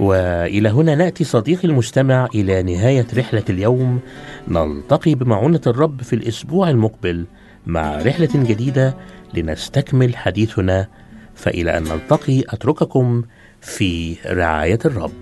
[0.00, 4.00] وإلى هنا نأتي صديقي المستمع إلى نهاية رحلة اليوم.
[4.48, 7.24] نلتقي بمعونة الرب في الأسبوع المقبل
[7.66, 8.94] مع رحلة جديدة
[9.34, 10.88] لنستكمل حديثنا
[11.34, 13.22] فإلى أن نلتقي أترككم
[13.60, 15.12] في رعاية الرب.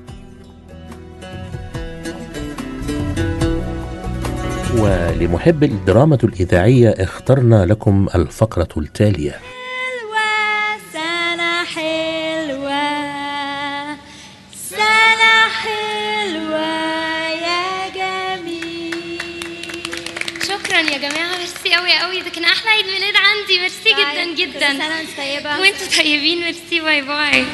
[4.78, 9.34] ولمحب الدراما الإذاعية اخترنا لكم الفقرة التالية.
[24.56, 24.78] جدا.
[25.18, 25.50] طيبة.
[25.60, 27.44] وانتوا طيبين merci bye bye.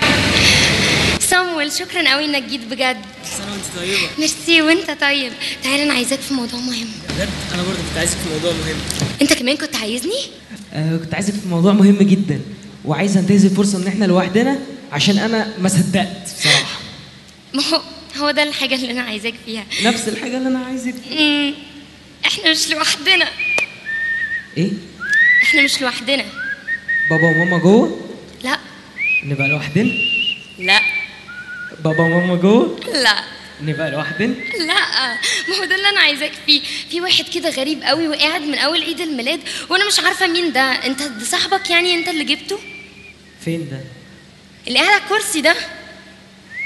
[1.21, 2.97] صامويل شكرا قوي إنك جيت بجد.
[3.25, 4.09] سنة وانت طيبة.
[4.19, 5.33] ميرسي وأنت طيب.
[5.65, 6.89] تعالى أنا عايزاك في موضوع مهم.
[7.09, 8.77] بجد؟ أنا برضه كنت عايزك في موضوع مهم.
[9.23, 10.21] أنت كمان كنت عايزني؟
[10.73, 12.41] آه كنت عايزك في موضوع مهم جدا.
[12.85, 14.59] وعايز أنتهز الفرصة إن إحنا لوحدنا
[14.93, 16.81] عشان أنا ما صدقت بصراحة.
[17.55, 17.81] ما هو
[18.17, 19.65] هو ده الحاجة اللي أنا عايزاك فيها.
[19.85, 21.55] نفس الحاجة اللي أنا عايزك امم
[22.27, 23.29] إحنا مش لوحدنا.
[24.57, 24.71] إيه؟
[25.43, 26.25] إحنا مش لوحدنا.
[27.11, 28.01] بابا وماما جوه؟
[28.45, 28.59] لا.
[29.25, 29.93] نبقى لوحدنا؟
[30.59, 30.81] لا.
[31.85, 33.25] بابا وماما جوه؟ لا.
[33.63, 35.15] نبقى لوحدنا؟ لا.
[35.49, 36.61] ما هو ده اللي أنا عايزاك فيه.
[36.91, 39.41] في واحد كده غريب قوي وقاعد من أول عيد الميلاد
[39.71, 40.61] وأنا مش عارفة مين ده.
[40.61, 42.59] أنت ده صاحبك يعني أنت اللي جبته؟
[43.45, 43.81] فين ده؟
[44.69, 45.57] اللي قاعد على الكرسي ده.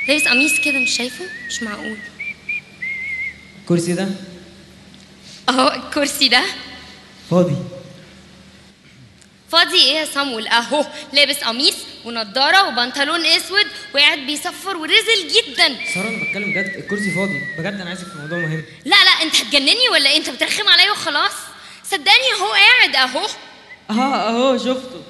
[0.08, 1.96] لابس قميص كده مش شايفه؟ مش معقول.
[3.62, 4.08] الكرسي ده؟
[5.48, 6.42] أهو الكرسي ده.
[7.30, 7.56] فاضي.
[9.52, 11.74] فاضي إيه يا صامويل؟ اهو لابس قميص
[12.04, 15.76] ونضاره وبنطلون اسود وقاعد بيصفر ورزل جدا.
[15.94, 17.40] سارة أنا بتكلم بجد الكرسي فاضي.
[17.58, 18.64] بجد أنا عايزك في موضوع مهم.
[18.84, 21.32] لا لا أنت هتجنني ولا إيه؟ أنت بترخم عليا وخلاص.
[21.90, 23.26] صدقني أهو قاعد أهو.
[23.90, 25.02] أه أهو شفته.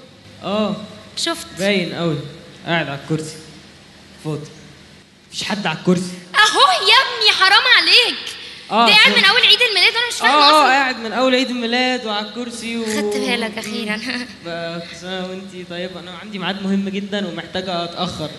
[0.44, 0.76] أه.
[1.16, 1.46] شفت.
[1.58, 2.18] باين قوي
[2.66, 3.36] قاعد على الكرسي.
[4.24, 4.50] فاضي.
[5.28, 6.12] مفيش حد على الكرسي.
[6.34, 8.18] أهو يا ابني حرام عليك.
[8.70, 9.18] آه، ده قاعد فهمت.
[9.18, 12.26] من أول عيد الميلاد وأنا مش فاهمة آه آه قاعد من أول عيد الميلاد وعلى
[12.28, 12.84] الكرسي و...
[12.84, 13.96] خدت بالك أخيرا.
[14.90, 18.30] كل سنه وأنتي طيبه أنا عندي ميعاد مهم جدا ومحتاجة أتأخر.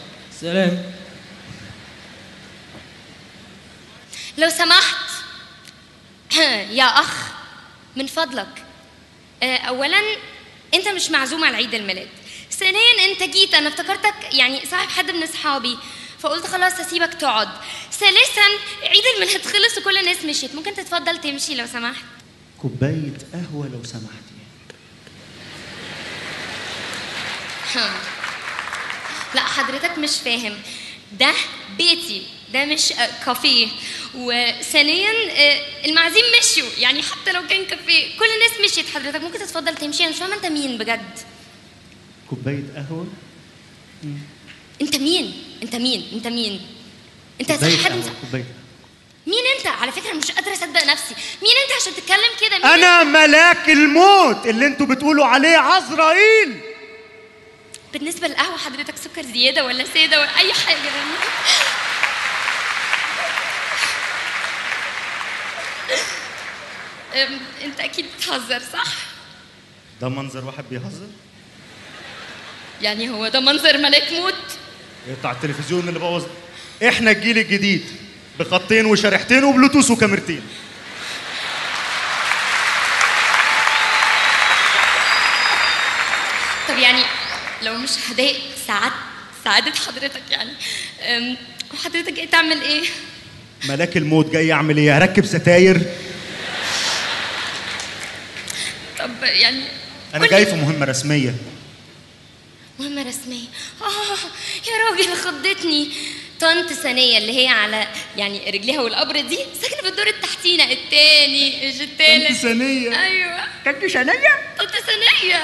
[0.41, 0.83] سلام.
[4.37, 5.11] لو سمحت
[6.79, 7.27] يا أخ
[7.95, 8.63] من فضلك.
[9.43, 9.99] آه، اولا
[10.73, 12.07] أنت مش معزوم على عيد الميلاد.
[12.51, 15.77] ثانيا أنت جيت أنا افتكرتك يعني صاحب حد من أصحابي.
[16.21, 17.49] فقلت خلاص هسيبك تقعد.
[17.91, 18.47] ثالثا
[18.83, 20.55] عيد الميلاد خلص وكل الناس مشيت.
[20.55, 22.03] ممكن تتفضل تمشي لو سمحت.
[22.61, 24.31] كوباية قهوة لو سمحتي.
[29.35, 30.57] لا حضرتك مش فاهم.
[31.19, 31.33] ده
[31.77, 32.27] بيتي.
[32.53, 32.93] ده مش
[33.25, 33.67] كافيه.
[34.15, 38.89] وثانيا آه، المعازيم مشوا يعني حتى لو كان كافيه كل الناس مشيت.
[38.89, 41.19] حضرتك ممكن تتفضل تمشي؟ أنا مش فاهمة أنت مين بجد.
[42.29, 43.07] كوباية قهوة؟
[44.81, 46.67] أنت مين؟ انت مين؟ انت مين؟
[47.41, 48.05] انت حد مس-
[49.27, 51.15] مين انت؟ على فكرة مش قادرة أصدق نفسي.
[51.41, 56.61] مين انت عشان تتكلم كده؟ مين أنا انت؟ ملاك الموت اللي أنتوا بتقولوا عليه عزرائيل.
[57.93, 60.77] بالنسبة للقهوه حضرتك سكر زيادة ولا سادة ولا أي حاجة؟
[67.63, 68.85] أنت أكيد بتهزر صح؟
[70.01, 71.07] ده منظر واحد بيهزر؟
[72.81, 74.33] يعني هو ده منظر ملاك موت؟
[75.19, 76.23] بتاع التلفزيون اللي بوظ.
[76.87, 77.83] إحنا الجيل الجديد
[78.39, 80.41] بخطين وشريحتين وبلوتوث وكاميرتين.
[86.69, 87.03] طب يعني
[87.61, 88.37] لو مش هضايق
[88.67, 88.95] سعادة
[89.43, 90.51] سعادة حضرتك يعني
[91.73, 92.83] وحضرتك جاي تعمل إيه؟
[93.69, 95.81] ملاك الموت جاي يعمل إيه؟ هركب ستاير.
[98.99, 99.63] طب يعني
[100.15, 101.35] أنا جاي في مهمة رسمية.
[102.81, 103.47] مهمة رسمية.
[103.81, 104.17] آه
[104.67, 105.89] يا راجل خضتني.
[106.39, 111.81] طنط ثانية اللي هي على يعني رجليها والقبر دي ساكنة في الدور التحتينا التاني مش
[111.81, 112.27] التالت.
[112.27, 113.03] طنط ثانية.
[113.03, 113.37] أيوه.
[113.65, 114.29] طنط ثانية؟
[114.59, 115.43] طنط ثانية.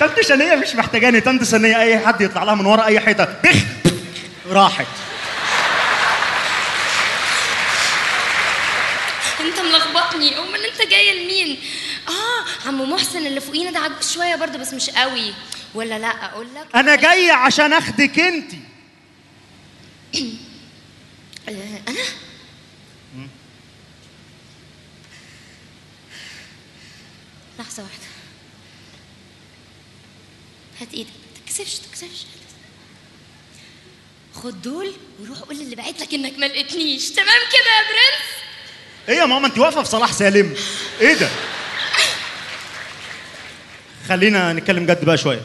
[0.00, 1.20] طنط ثانية مش محتاجاني.
[1.20, 3.24] طنط ثانية أي حد يطلع لها من ورا أي حيطة.
[3.44, 3.56] بخ
[4.50, 4.86] راحت.
[9.40, 10.38] انت ملخبطني.
[10.38, 11.58] أمال أنت جاية لمين؟
[12.08, 15.34] آه عمو محسن اللي فوقينا ده عجوز شوية برضه بس مش قوي.
[15.74, 18.52] ولا لا أقول لك؟ أنا جاي عشان أخدك أنت.
[21.48, 21.58] أنا
[27.58, 28.04] لحظة واحدة.
[30.80, 31.10] هات إيدك.
[31.10, 32.26] ما تكسفش تكسفش
[34.34, 37.10] خد دول وروح قول للي بعت لك إنك ما لقيتنيش.
[37.10, 38.22] تمام كده يا برنس؟
[39.08, 40.56] إيه يا ماما أنت واقفة في صلاح سالم.
[41.00, 41.28] إيه ده؟
[44.08, 45.40] خلينا نتكلم جد بقى شوية.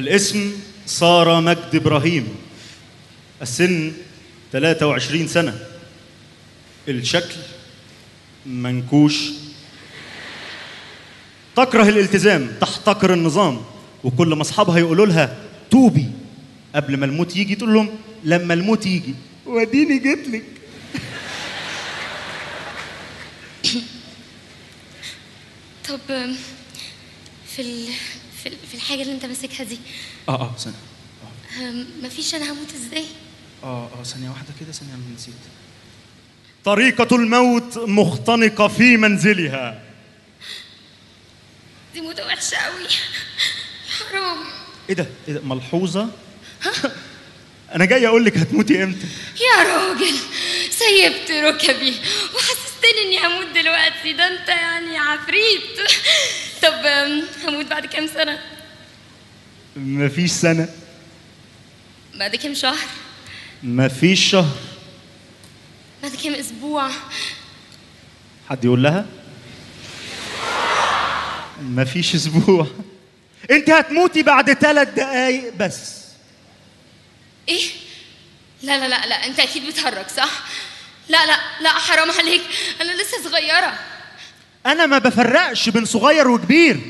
[0.00, 0.52] الاسم
[0.86, 2.28] سارة مجد إبراهيم.
[3.42, 3.92] السن
[4.52, 5.66] 23 سنة.
[6.88, 7.34] الشكل
[8.46, 9.14] منكوش.
[11.56, 13.62] تكره الالتزام تحتقر النظام.
[14.04, 15.36] وكل ما أصحابها يقولوا لها
[15.70, 16.06] توبي.
[16.74, 17.88] قبل ما الموت يجي تقول لهم
[18.24, 19.14] لما الموت يجي.
[19.46, 20.44] وديني جيت لك.
[25.88, 26.34] طب
[27.56, 27.88] في ال...
[28.44, 28.50] في.
[28.70, 29.78] في الحاجة اللي انت ماسكها دي
[30.28, 30.76] آه آه ثانية
[31.70, 33.04] آم، مفيش أنا هموت إزاي
[33.62, 35.34] آه آه ثانية واحدة كده ثانية أنا نسيت
[36.64, 39.82] طريقة الموت مختنقة في منزلها
[41.94, 42.86] دي موتة وحشة قوي
[43.98, 44.38] حرام
[44.88, 46.08] إيه ده؟ إيه ده؟ ملحوظة؟
[47.74, 49.06] أنا جاي أقول لك هتموتي إمتى؟
[49.40, 50.14] يا راجل
[50.70, 51.94] سيبت ركبي
[52.34, 55.78] وحسستني إني هموت دلوقتي ده أنت يعني عفريت
[56.70, 56.86] طب
[57.46, 58.38] هموت بعد كام سنة؟
[59.76, 60.68] مفيش سنة.
[62.14, 62.86] بعد كام شهر؟
[63.62, 64.56] مفيش شهر.
[66.02, 66.90] بعد كام أسبوع؟
[68.50, 69.06] حد يقول لها؟
[71.62, 72.66] مفيش أسبوع.
[73.50, 76.00] أنت هتموتي بعد ثلاث دقايق بس.
[77.48, 77.68] إيه؟
[78.62, 80.30] لا لا لا لا انت أكيد بتهرج صح؟
[81.08, 82.42] لا لا لا حرام عليك.
[82.80, 83.78] أنا لسه صغيرة.
[84.66, 86.80] أنا ما بفرقش بين صغير وكبير.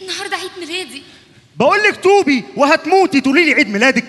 [0.00, 1.02] النهارده عيد ميلادي.
[1.56, 4.04] بقول لك توبي وهتموتي تقولي لي عيد ميلادك.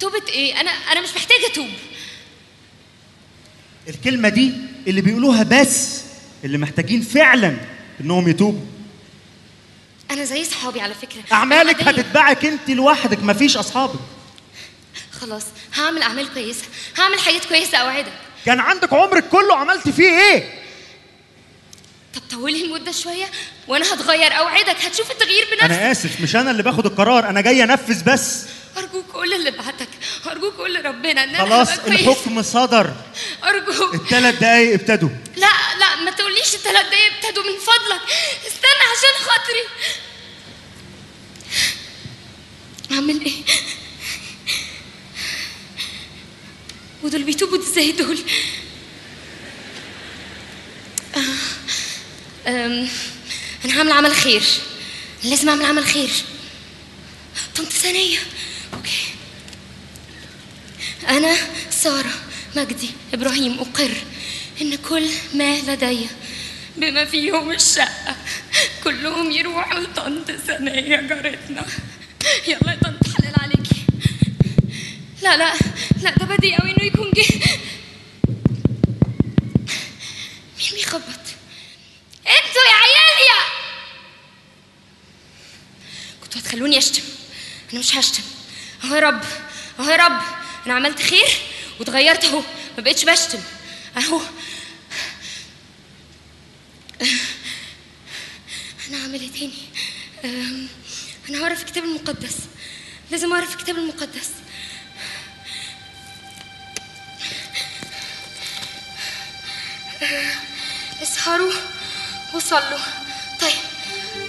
[0.00, 1.68] توبة إيه؟ أنا أنا مش محتاجة اتوب
[3.88, 4.52] الكلمة دي
[4.86, 6.02] اللي بيقولوها بس
[6.44, 7.56] اللي محتاجين فعلا
[8.00, 8.66] إنهم يتوبوا.
[10.10, 11.22] أنا زي صحابي على فكرة.
[11.32, 11.82] أعمالك.
[11.82, 14.00] هتتبعك أنت لوحدك مفيش أصحابك.
[15.20, 16.64] خلاص هعمل أعمال كويسة.
[16.98, 18.12] هعمل حاجات كويسة أوعدك.
[18.46, 20.65] كان عندك عمرك كله عملت فيه إيه؟
[22.16, 23.30] طب طولي المدة شوية
[23.68, 25.64] وأنا هتغير أوعدك هتشوف التغيير بنفسك.
[25.64, 28.42] أنا آسف مش أنا اللي باخد القرار أنا جاي أنفذ بس.
[28.78, 29.88] أرجوك قول اللي بعتك
[30.26, 31.68] أرجوك قول لربنا ان أنا خلاص.
[31.78, 32.92] الحكم صدر.
[33.44, 33.94] أرجوك.
[33.94, 35.08] الثلاث دقايق ابتدوا.
[35.36, 35.50] لا
[35.80, 38.00] لا ما تقوليش الثلاث دقايق ابتدوا من فضلك.
[38.46, 39.64] استنى عشان خاطري.
[42.92, 43.42] أعمل إيه؟
[47.02, 48.18] ودول بيتوبوا إزاي دول؟
[51.16, 51.20] آه،
[52.46, 52.88] أم،
[53.64, 54.42] أنا هعمل عمل خير.
[55.24, 56.10] لازم أعمل عمل خير.
[57.56, 58.18] طنط ثانية.
[58.74, 59.02] أوكي.
[61.08, 61.36] أنا
[61.70, 62.12] سارة
[62.56, 63.90] مجدي إبراهيم أقر.
[64.60, 66.06] إن كل ما لدي
[66.76, 68.16] بما فيهم الشقة
[68.84, 71.66] كلهم يروحوا لطنط ثانية جارتنا.
[72.48, 73.82] يلا يا طنط حلال عليكي
[75.22, 75.54] لا لا
[76.02, 77.34] لا ده بديهي قوي إنه يكون جه
[80.58, 81.24] مين بيخبط
[82.26, 83.42] أنتوا يا عيال يا
[86.66, 87.02] هتخلوني اشتم
[87.72, 88.22] أنا مش هشتم.
[88.84, 89.24] أهو يا رب.
[89.80, 90.20] أهو يا رب.
[90.66, 91.28] أنا عملت خير
[91.78, 92.42] واتغيرت أهو.
[92.76, 93.38] ما بقتش بشتم.
[93.96, 94.20] أهو.
[98.88, 99.52] أنا هعمل إيه تاني؟
[101.28, 102.36] أنا هعرف الكتاب المقدس.
[103.10, 104.30] لازم اعرف الكتاب المقدس.
[110.02, 110.34] أه،
[111.02, 111.52] اسهروا
[112.34, 112.78] وصلوا.
[113.40, 113.52] طيب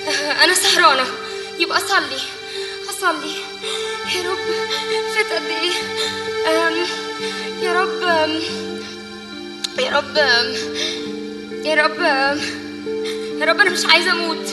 [0.07, 1.26] أه، أنا سهرانة.
[1.59, 2.19] يبقى صلي
[2.89, 3.31] اصلي
[4.15, 4.37] يا رب
[5.15, 5.71] فات قد إيه؟
[7.61, 7.99] يا رب
[9.79, 10.15] يا رب
[11.65, 11.99] يا رب
[13.39, 14.45] يا رب أنا مش عايزة أموت.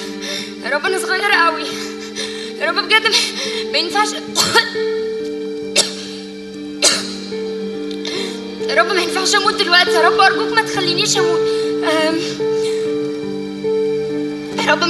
[0.64, 1.64] يا رب أنا صغيرة قوي.
[2.60, 3.02] يا رب بجد
[3.72, 4.08] ما- ينفعش.
[8.68, 9.90] يا رب ما ينفعش أموت دلوقتي.
[9.90, 11.40] يا رب أرجوك ما تخلينيش أموت.
[14.58, 14.82] يا رب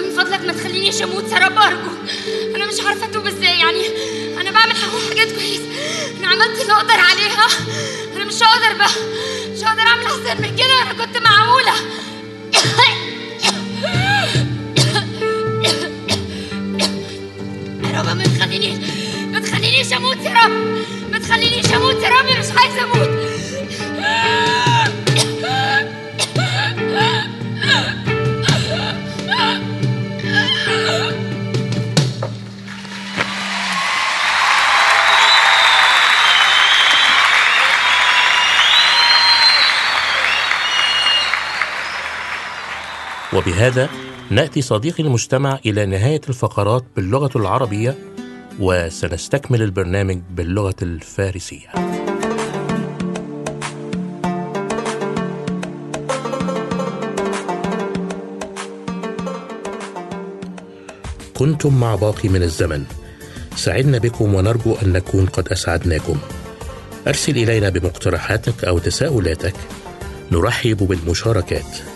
[0.00, 1.98] من فضلك ما تخلينيش أموت يا رب ارجوك
[2.56, 3.86] أنا مش عارفة أتوب إزاي يعني
[4.40, 4.74] أنا بعمل
[5.10, 5.64] حاجات كويسه
[6.18, 7.46] أنا عملت اللي أقدر عليها.
[8.16, 8.90] أنا مش هقدر بقى
[9.52, 10.82] مش هقدر أعمل أحسن من كده.
[10.82, 11.72] أنا كنت معقوله
[43.56, 43.88] وبهذا
[44.30, 47.94] نأتي صديقي المستمع إلى نهاية الفقرات باللغة العربية
[48.60, 51.68] وسنستكمل البرنامج باللغة الفارسية.
[61.34, 62.84] كنتم مع باقي من الزمن.
[63.56, 66.18] سعدنا بكم ونرجو أن نكون قد أسعدناكم.
[67.08, 69.54] أرسل إلينا بمقترحاتك أو تساؤلاتك.
[70.32, 71.95] نرحب بالمشاركات.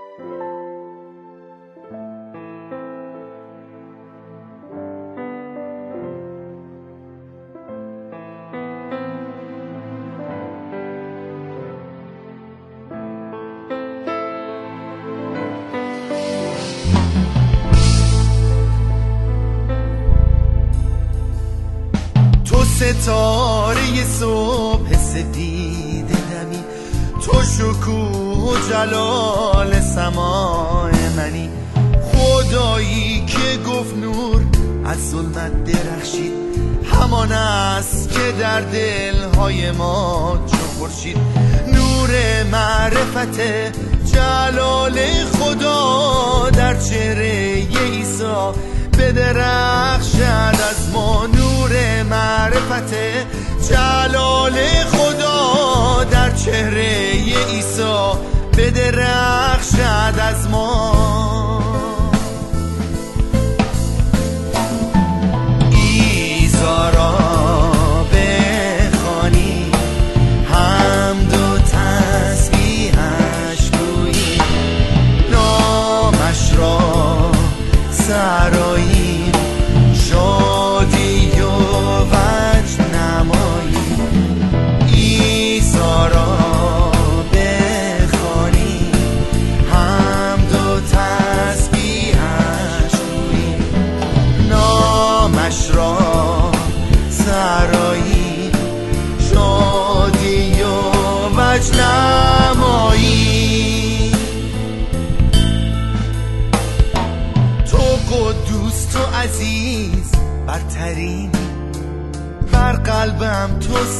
[28.69, 31.49] جلال سماع منی.
[32.11, 34.41] خدایی که گفت نور
[34.85, 36.31] از ظلمت درخشید.
[36.93, 41.17] همان است که در دلهای ما چو خورشید.
[41.67, 42.09] نور
[42.51, 43.39] معرفت
[44.13, 44.99] جلال
[45.39, 48.51] خدا در چهره عیسی
[48.99, 51.25] بدرخشد از ما.
[51.25, 52.93] نور معرفت
[53.69, 54.53] جلال
[54.91, 57.11] خدا در چهره
[57.49, 61.70] عیسی بدرخشد از ما.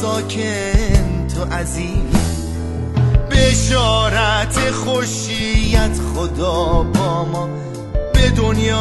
[0.02, 2.12] ساکن تو عزیز.
[3.30, 7.48] بشارت خوشیت خدا با ما.
[8.12, 8.78] به دنیا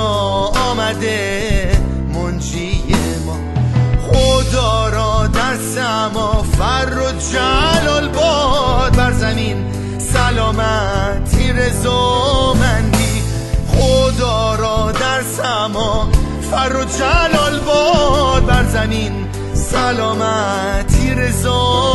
[0.69, 1.71] آمده
[2.13, 2.83] منجی
[3.25, 3.37] ما.
[4.11, 8.95] خدا را در سما فر و جلال باد.
[8.95, 9.57] بر زمین
[9.99, 13.21] سلامتی رضامندی
[13.67, 16.09] خدا را در سما
[16.51, 18.45] فر و جلال باد.
[18.45, 21.89] بر زمین سلامتی رضامندی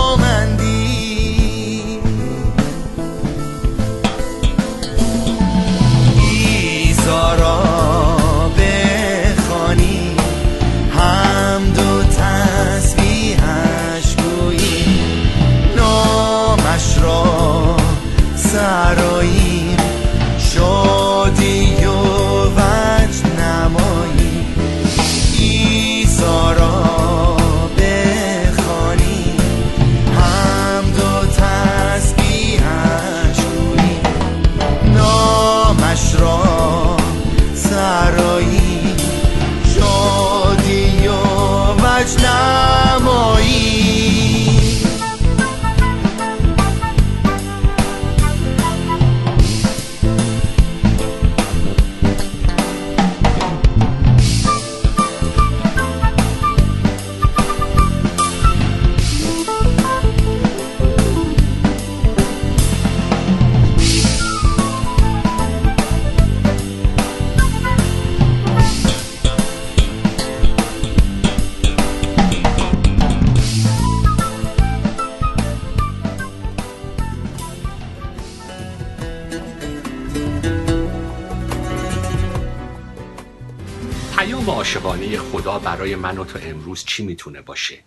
[86.67, 87.79] امروز چی می‌تونه باشه؟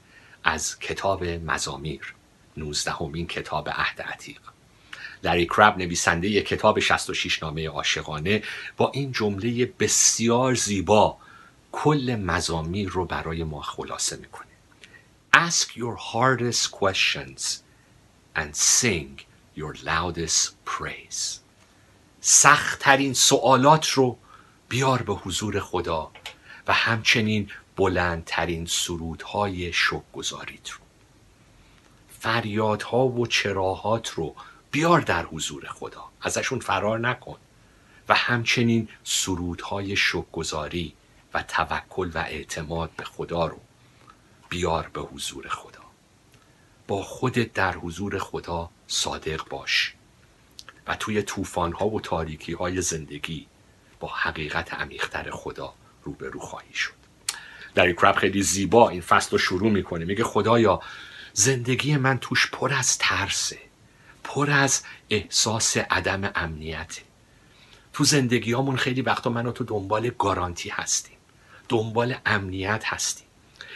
[0.43, 2.13] از کتاب مزامیر
[2.57, 4.39] 19 همین کتاب عهد عتیق.
[5.23, 8.43] لری کرب نویسنده کتاب 66 نامه عاشقانه
[8.77, 11.17] با این جمله بسیار زیبا
[11.71, 14.47] کل مزامیر رو برای ما خلاصه می‌کنه.
[15.35, 17.43] Ask your hardest questions
[18.35, 19.21] and sing
[19.57, 21.39] your loudest praise.
[22.21, 24.17] سختترین سوالات رو
[24.69, 26.11] بیار به حضور خدا
[26.67, 27.49] و همچنین
[27.79, 30.79] بلندترین سرودهای شکرگزاریت رو.
[32.09, 34.35] فریادها و چراهات رو
[34.71, 36.03] بیار در حضور خدا.
[36.21, 37.37] ازشون فرار نکن.
[38.09, 40.93] و همچنین سرودهای شکرگزاری
[41.33, 43.59] و توکل و اعتماد به خدا رو
[44.49, 45.83] بیار به حضور خدا.
[46.87, 49.95] با خودت در حضور خدا صادق باش.
[50.87, 53.47] و توی طوفان‌ها و تاریکی های زندگی
[53.99, 55.73] با حقیقت عمیقتر خدا
[56.03, 56.98] روبرو خواهی شد.
[57.75, 60.05] دکتر کرب خیلی زیبا این فصل رو شروع می‌کنه.
[60.05, 60.79] میگه خدایا
[61.33, 63.59] زندگی من توش پر از ترسه
[64.23, 67.01] پر از احساس عدم امنیته.
[67.93, 71.17] تو زندگیامون خیلی وقتا من تو دنبال گارانتی هستیم
[71.69, 73.25] دنبال امنیت هستیم.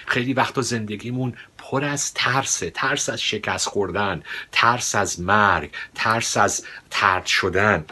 [0.06, 6.66] خیلی وقتا زندگیمون پر از ترسه ترس از شکست خوردن ترس از مرگ ترس از
[6.90, 7.86] طرد شدن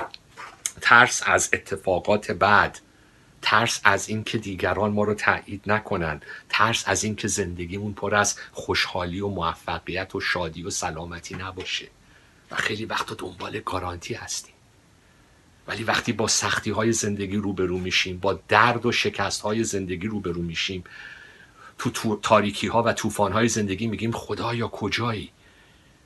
[0.82, 2.78] ترس از اتفاقات بد.
[3.42, 9.20] ترس از اینکه دیگران ما رو تایید نکنن ترس از اینکه زندگیمون پر از خوشحالی
[9.20, 11.88] و موفقیت و شادی و سلامتی نباشه.
[12.52, 14.54] و خیلی وقتا دنبال گارانتی هستیم.
[15.68, 20.42] ولی وقتی با سختی های زندگی روبرو میشیم با درد و شکست های زندگی روبرو
[20.42, 20.84] میشیم
[21.78, 25.32] تو, تاریکی ها و طوفان های زندگی میگیم خدایا کجایی؟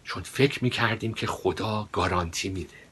[0.03, 2.84] چون فکر می‌کردیم که خدا گارانتی میده.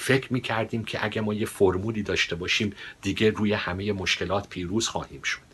[0.00, 2.72] فکر می‌کردیم که اگه ما یه فرمولی داشته باشیم
[3.02, 5.50] دیگه روی همه مشکلات پیروز خواهیم شد.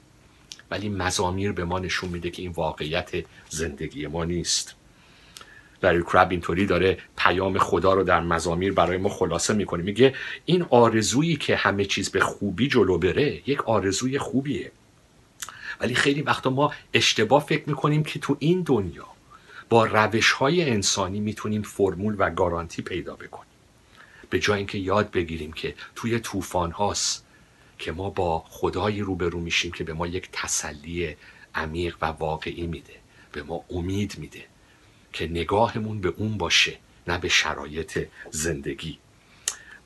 [0.70, 3.10] ولی مزامیر به ما نشون میده که این واقعیت
[3.48, 4.74] زندگی ما نیست.
[5.80, 9.82] لری کراب اینطوری داره پیام خدا رو در مزامیر برای ما خلاصه می‌کنه.
[9.82, 14.72] میگه این آرزویی که همه چیز به خوبی جلو بره یک آرزوی خوبیه.
[15.80, 19.06] ولی خیلی وقتا ما اشتباه فکر می‌کنیم که تو این دنیا
[19.68, 23.55] با روش های انسانی می‌تونیم فرمول و گارانتی پیدا بکنیم.
[24.30, 27.26] به جای اینکه یاد بگیریم که توی طوفان هاست
[27.78, 31.16] که ما با خدایی روبرو میشیم که به ما یک تسلی
[31.54, 32.94] عمیق و واقعی میده
[33.32, 34.44] به ما امید میده
[35.12, 38.98] که نگاهمون به اون باشه نه به شرایط زندگی.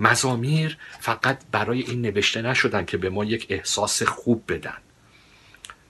[0.01, 4.76] مزامیر فقط برای این نوشته نشدن که به ما یک احساس خوب بدن.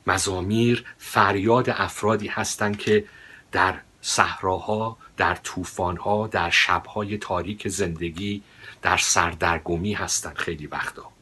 [0.06, 3.04] مزامیر فریاد افرادی هستند که
[3.52, 8.42] در صحراها در طوفانها در شبهای تاریک زندگی
[8.82, 11.12] در سردرگمی هستند خیلی وقتا.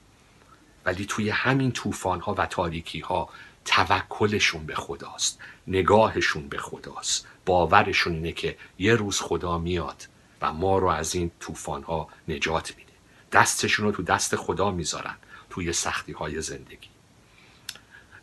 [0.85, 3.29] ولی توی همین طوفانها و تاریکیها
[3.65, 7.27] توکلشون به خداست نگاهشون به خداست.
[7.47, 10.09] باورشون اینه که یه روز خدا میاد
[10.43, 12.93] و ما رو از این طوفانها نجات میده.
[13.33, 15.17] دستشون رو تو دست خدا می‌ذارن
[15.51, 16.89] توی سختی های زندگی.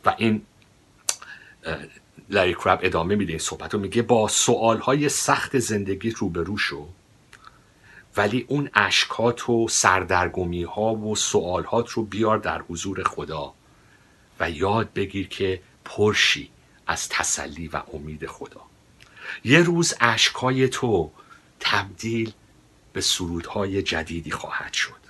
[0.06, 0.46] و این
[2.30, 3.80] لری کراب ادامه میده این صحبت رو.
[3.80, 6.88] میگه با سوال های سخت زندگی روبرو شو
[8.18, 13.54] ولی اون اشکات و سردرگمی ها و سوالات رو بیار در حضور خدا
[14.40, 16.50] و یاد بگیر که پر شی
[16.88, 18.62] از تسلی و امید خدا.
[19.44, 21.12] یه روز اشکای تو
[21.60, 22.34] تبدیل
[22.94, 25.06] به سرودهای جدیدی خواهد شد.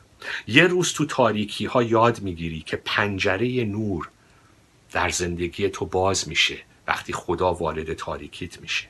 [0.47, 4.09] یه روز تو تاریکی ها یاد می‌گیری که پنجره نور
[4.91, 6.57] در زندگی تو باز میشه.
[6.88, 8.88] وقتی خدا وارد تاریکیت میشه.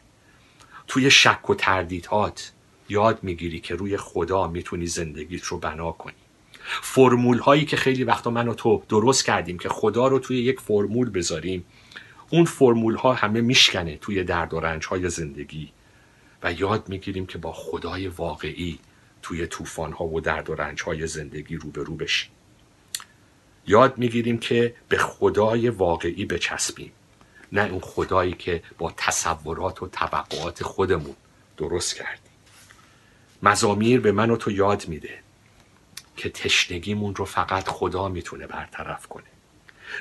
[0.87, 2.51] توی شک و تردیدات
[2.89, 6.13] یاد می‌گیری که روی خدا می‌تونی زندگیت رو بنا کنی.
[6.81, 10.59] فرمول هایی که خیلی وقتا من و تو درست کردیم که خدا رو توی یک
[10.59, 11.65] فرمول بذاریم
[12.29, 15.71] اون فرمول ها همه میشکنه توی درد و رنج های زندگی.
[16.43, 18.79] و یاد می‌گیریم که با خدای واقعی
[19.21, 22.31] توی طوفان ها و درد و رنج های زندگی روبرو بشیم.
[23.67, 26.91] یاد می‌گیریم که به خدای واقعی بچسبیم.
[27.55, 31.15] نه اون خدایی که با تصورات و توقعات خودمون
[31.57, 32.31] درست کردیم
[33.43, 35.19] مزامیر به من و تو یاد میده
[36.17, 39.23] که تشنگیمون رو فقط خدا می‌تونه برطرف کنه.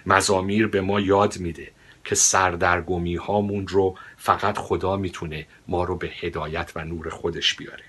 [0.06, 1.70] مزامیر به ما یاد میده
[2.04, 7.84] که سردرگمی هامون رو فقط خدا می‌تونه ما رو به هدایت و نور خودش بیاره.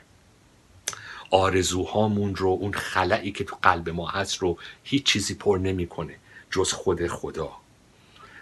[1.31, 6.15] آرزوهامون رو اون خلائی که تو قلب ما هست رو هیچ چیزی پر نمی‌کنه
[6.51, 7.64] جز خود خدا.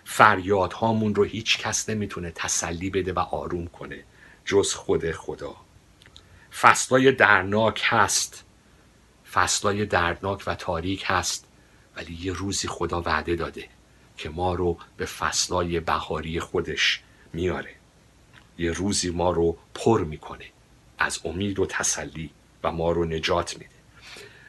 [0.05, 4.03] فریادهامون رو هیچ کس نمی‌تونه تسلی بده و آروم کنه.
[4.45, 5.55] جز خود خدا.
[6.61, 8.43] فصلای دردناک هست.
[9.31, 11.47] فصلای دردناک و تاریک هست
[11.95, 13.69] ولی یه روزی خدا وعده داده
[14.17, 17.01] که ما رو به فصلای بهاری خودش
[17.33, 17.75] میاره.
[18.57, 20.45] یه روزی ما رو پر می‌کنه.
[20.97, 22.29] از امید و تسلی
[22.63, 23.75] و ما رو نجات میده.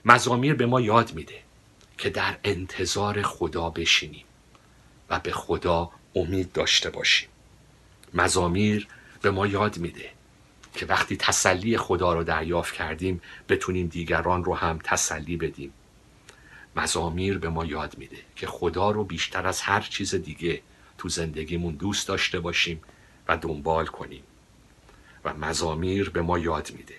[0.04, 1.42] مزامیر به ما یاد میده
[1.98, 4.24] که در انتظار خدا بشینیم.
[5.10, 7.28] و به خدا امید داشته باشیم.
[8.14, 8.88] مزامیر
[9.22, 10.10] به ما یاد میده
[10.74, 15.72] که وقتی تسلی خدا رو دریافت کردیم بتونیم دیگران رو هم تسلی بدیم.
[16.76, 20.62] مزامیر به ما یاد میده که خدا رو بیشتر از هر چیز دیگه
[20.98, 22.80] تو زندگیمون دوست داشته باشیم
[23.28, 24.22] و دنبال کنیم.
[25.24, 26.98] و مزامیر به ما یاد میده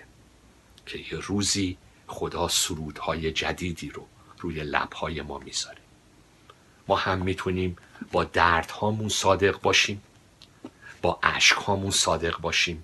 [0.85, 1.77] که یه روزی
[2.07, 4.07] خدا سرودهای جدیدی رو
[4.39, 5.84] روی لبهای ما می‌ذاره.
[6.87, 7.75] ما هم می‌تونیم
[8.11, 10.01] با دردهامون صادق باشیم
[11.01, 12.83] با عشقهامون صادق باشیم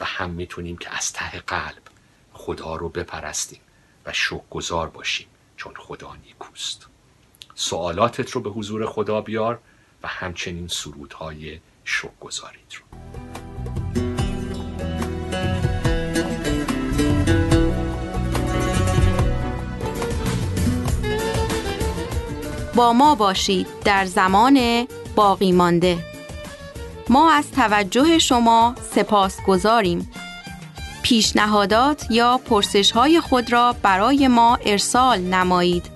[0.00, 1.82] و هم می‌تونیم که از ته قلب
[2.32, 3.60] خدا رو بپرستیم
[4.06, 5.26] و شکرگزار باشیم
[5.56, 6.86] چون خدا نیکوست.
[7.54, 9.60] سوالاتت رو به حضور خدا بیار
[10.02, 13.07] و همچنین سرودهای شکرگزاریت رو.
[22.78, 25.98] با ما باشید در زمان باقی مانده.
[27.08, 30.10] ما از توجه شما سپاسگزاریم
[31.02, 35.86] پیشنهادات یا پرسش های خود را برای ما ارسال نمایید.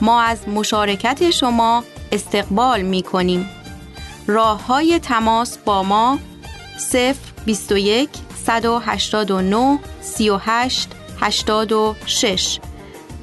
[0.00, 3.50] ما از مشارکت شما استقبال می کنیم
[4.26, 6.18] راه های تماس با ما
[6.78, 8.08] 0 21
[8.46, 10.88] 189 38
[11.20, 12.58] 86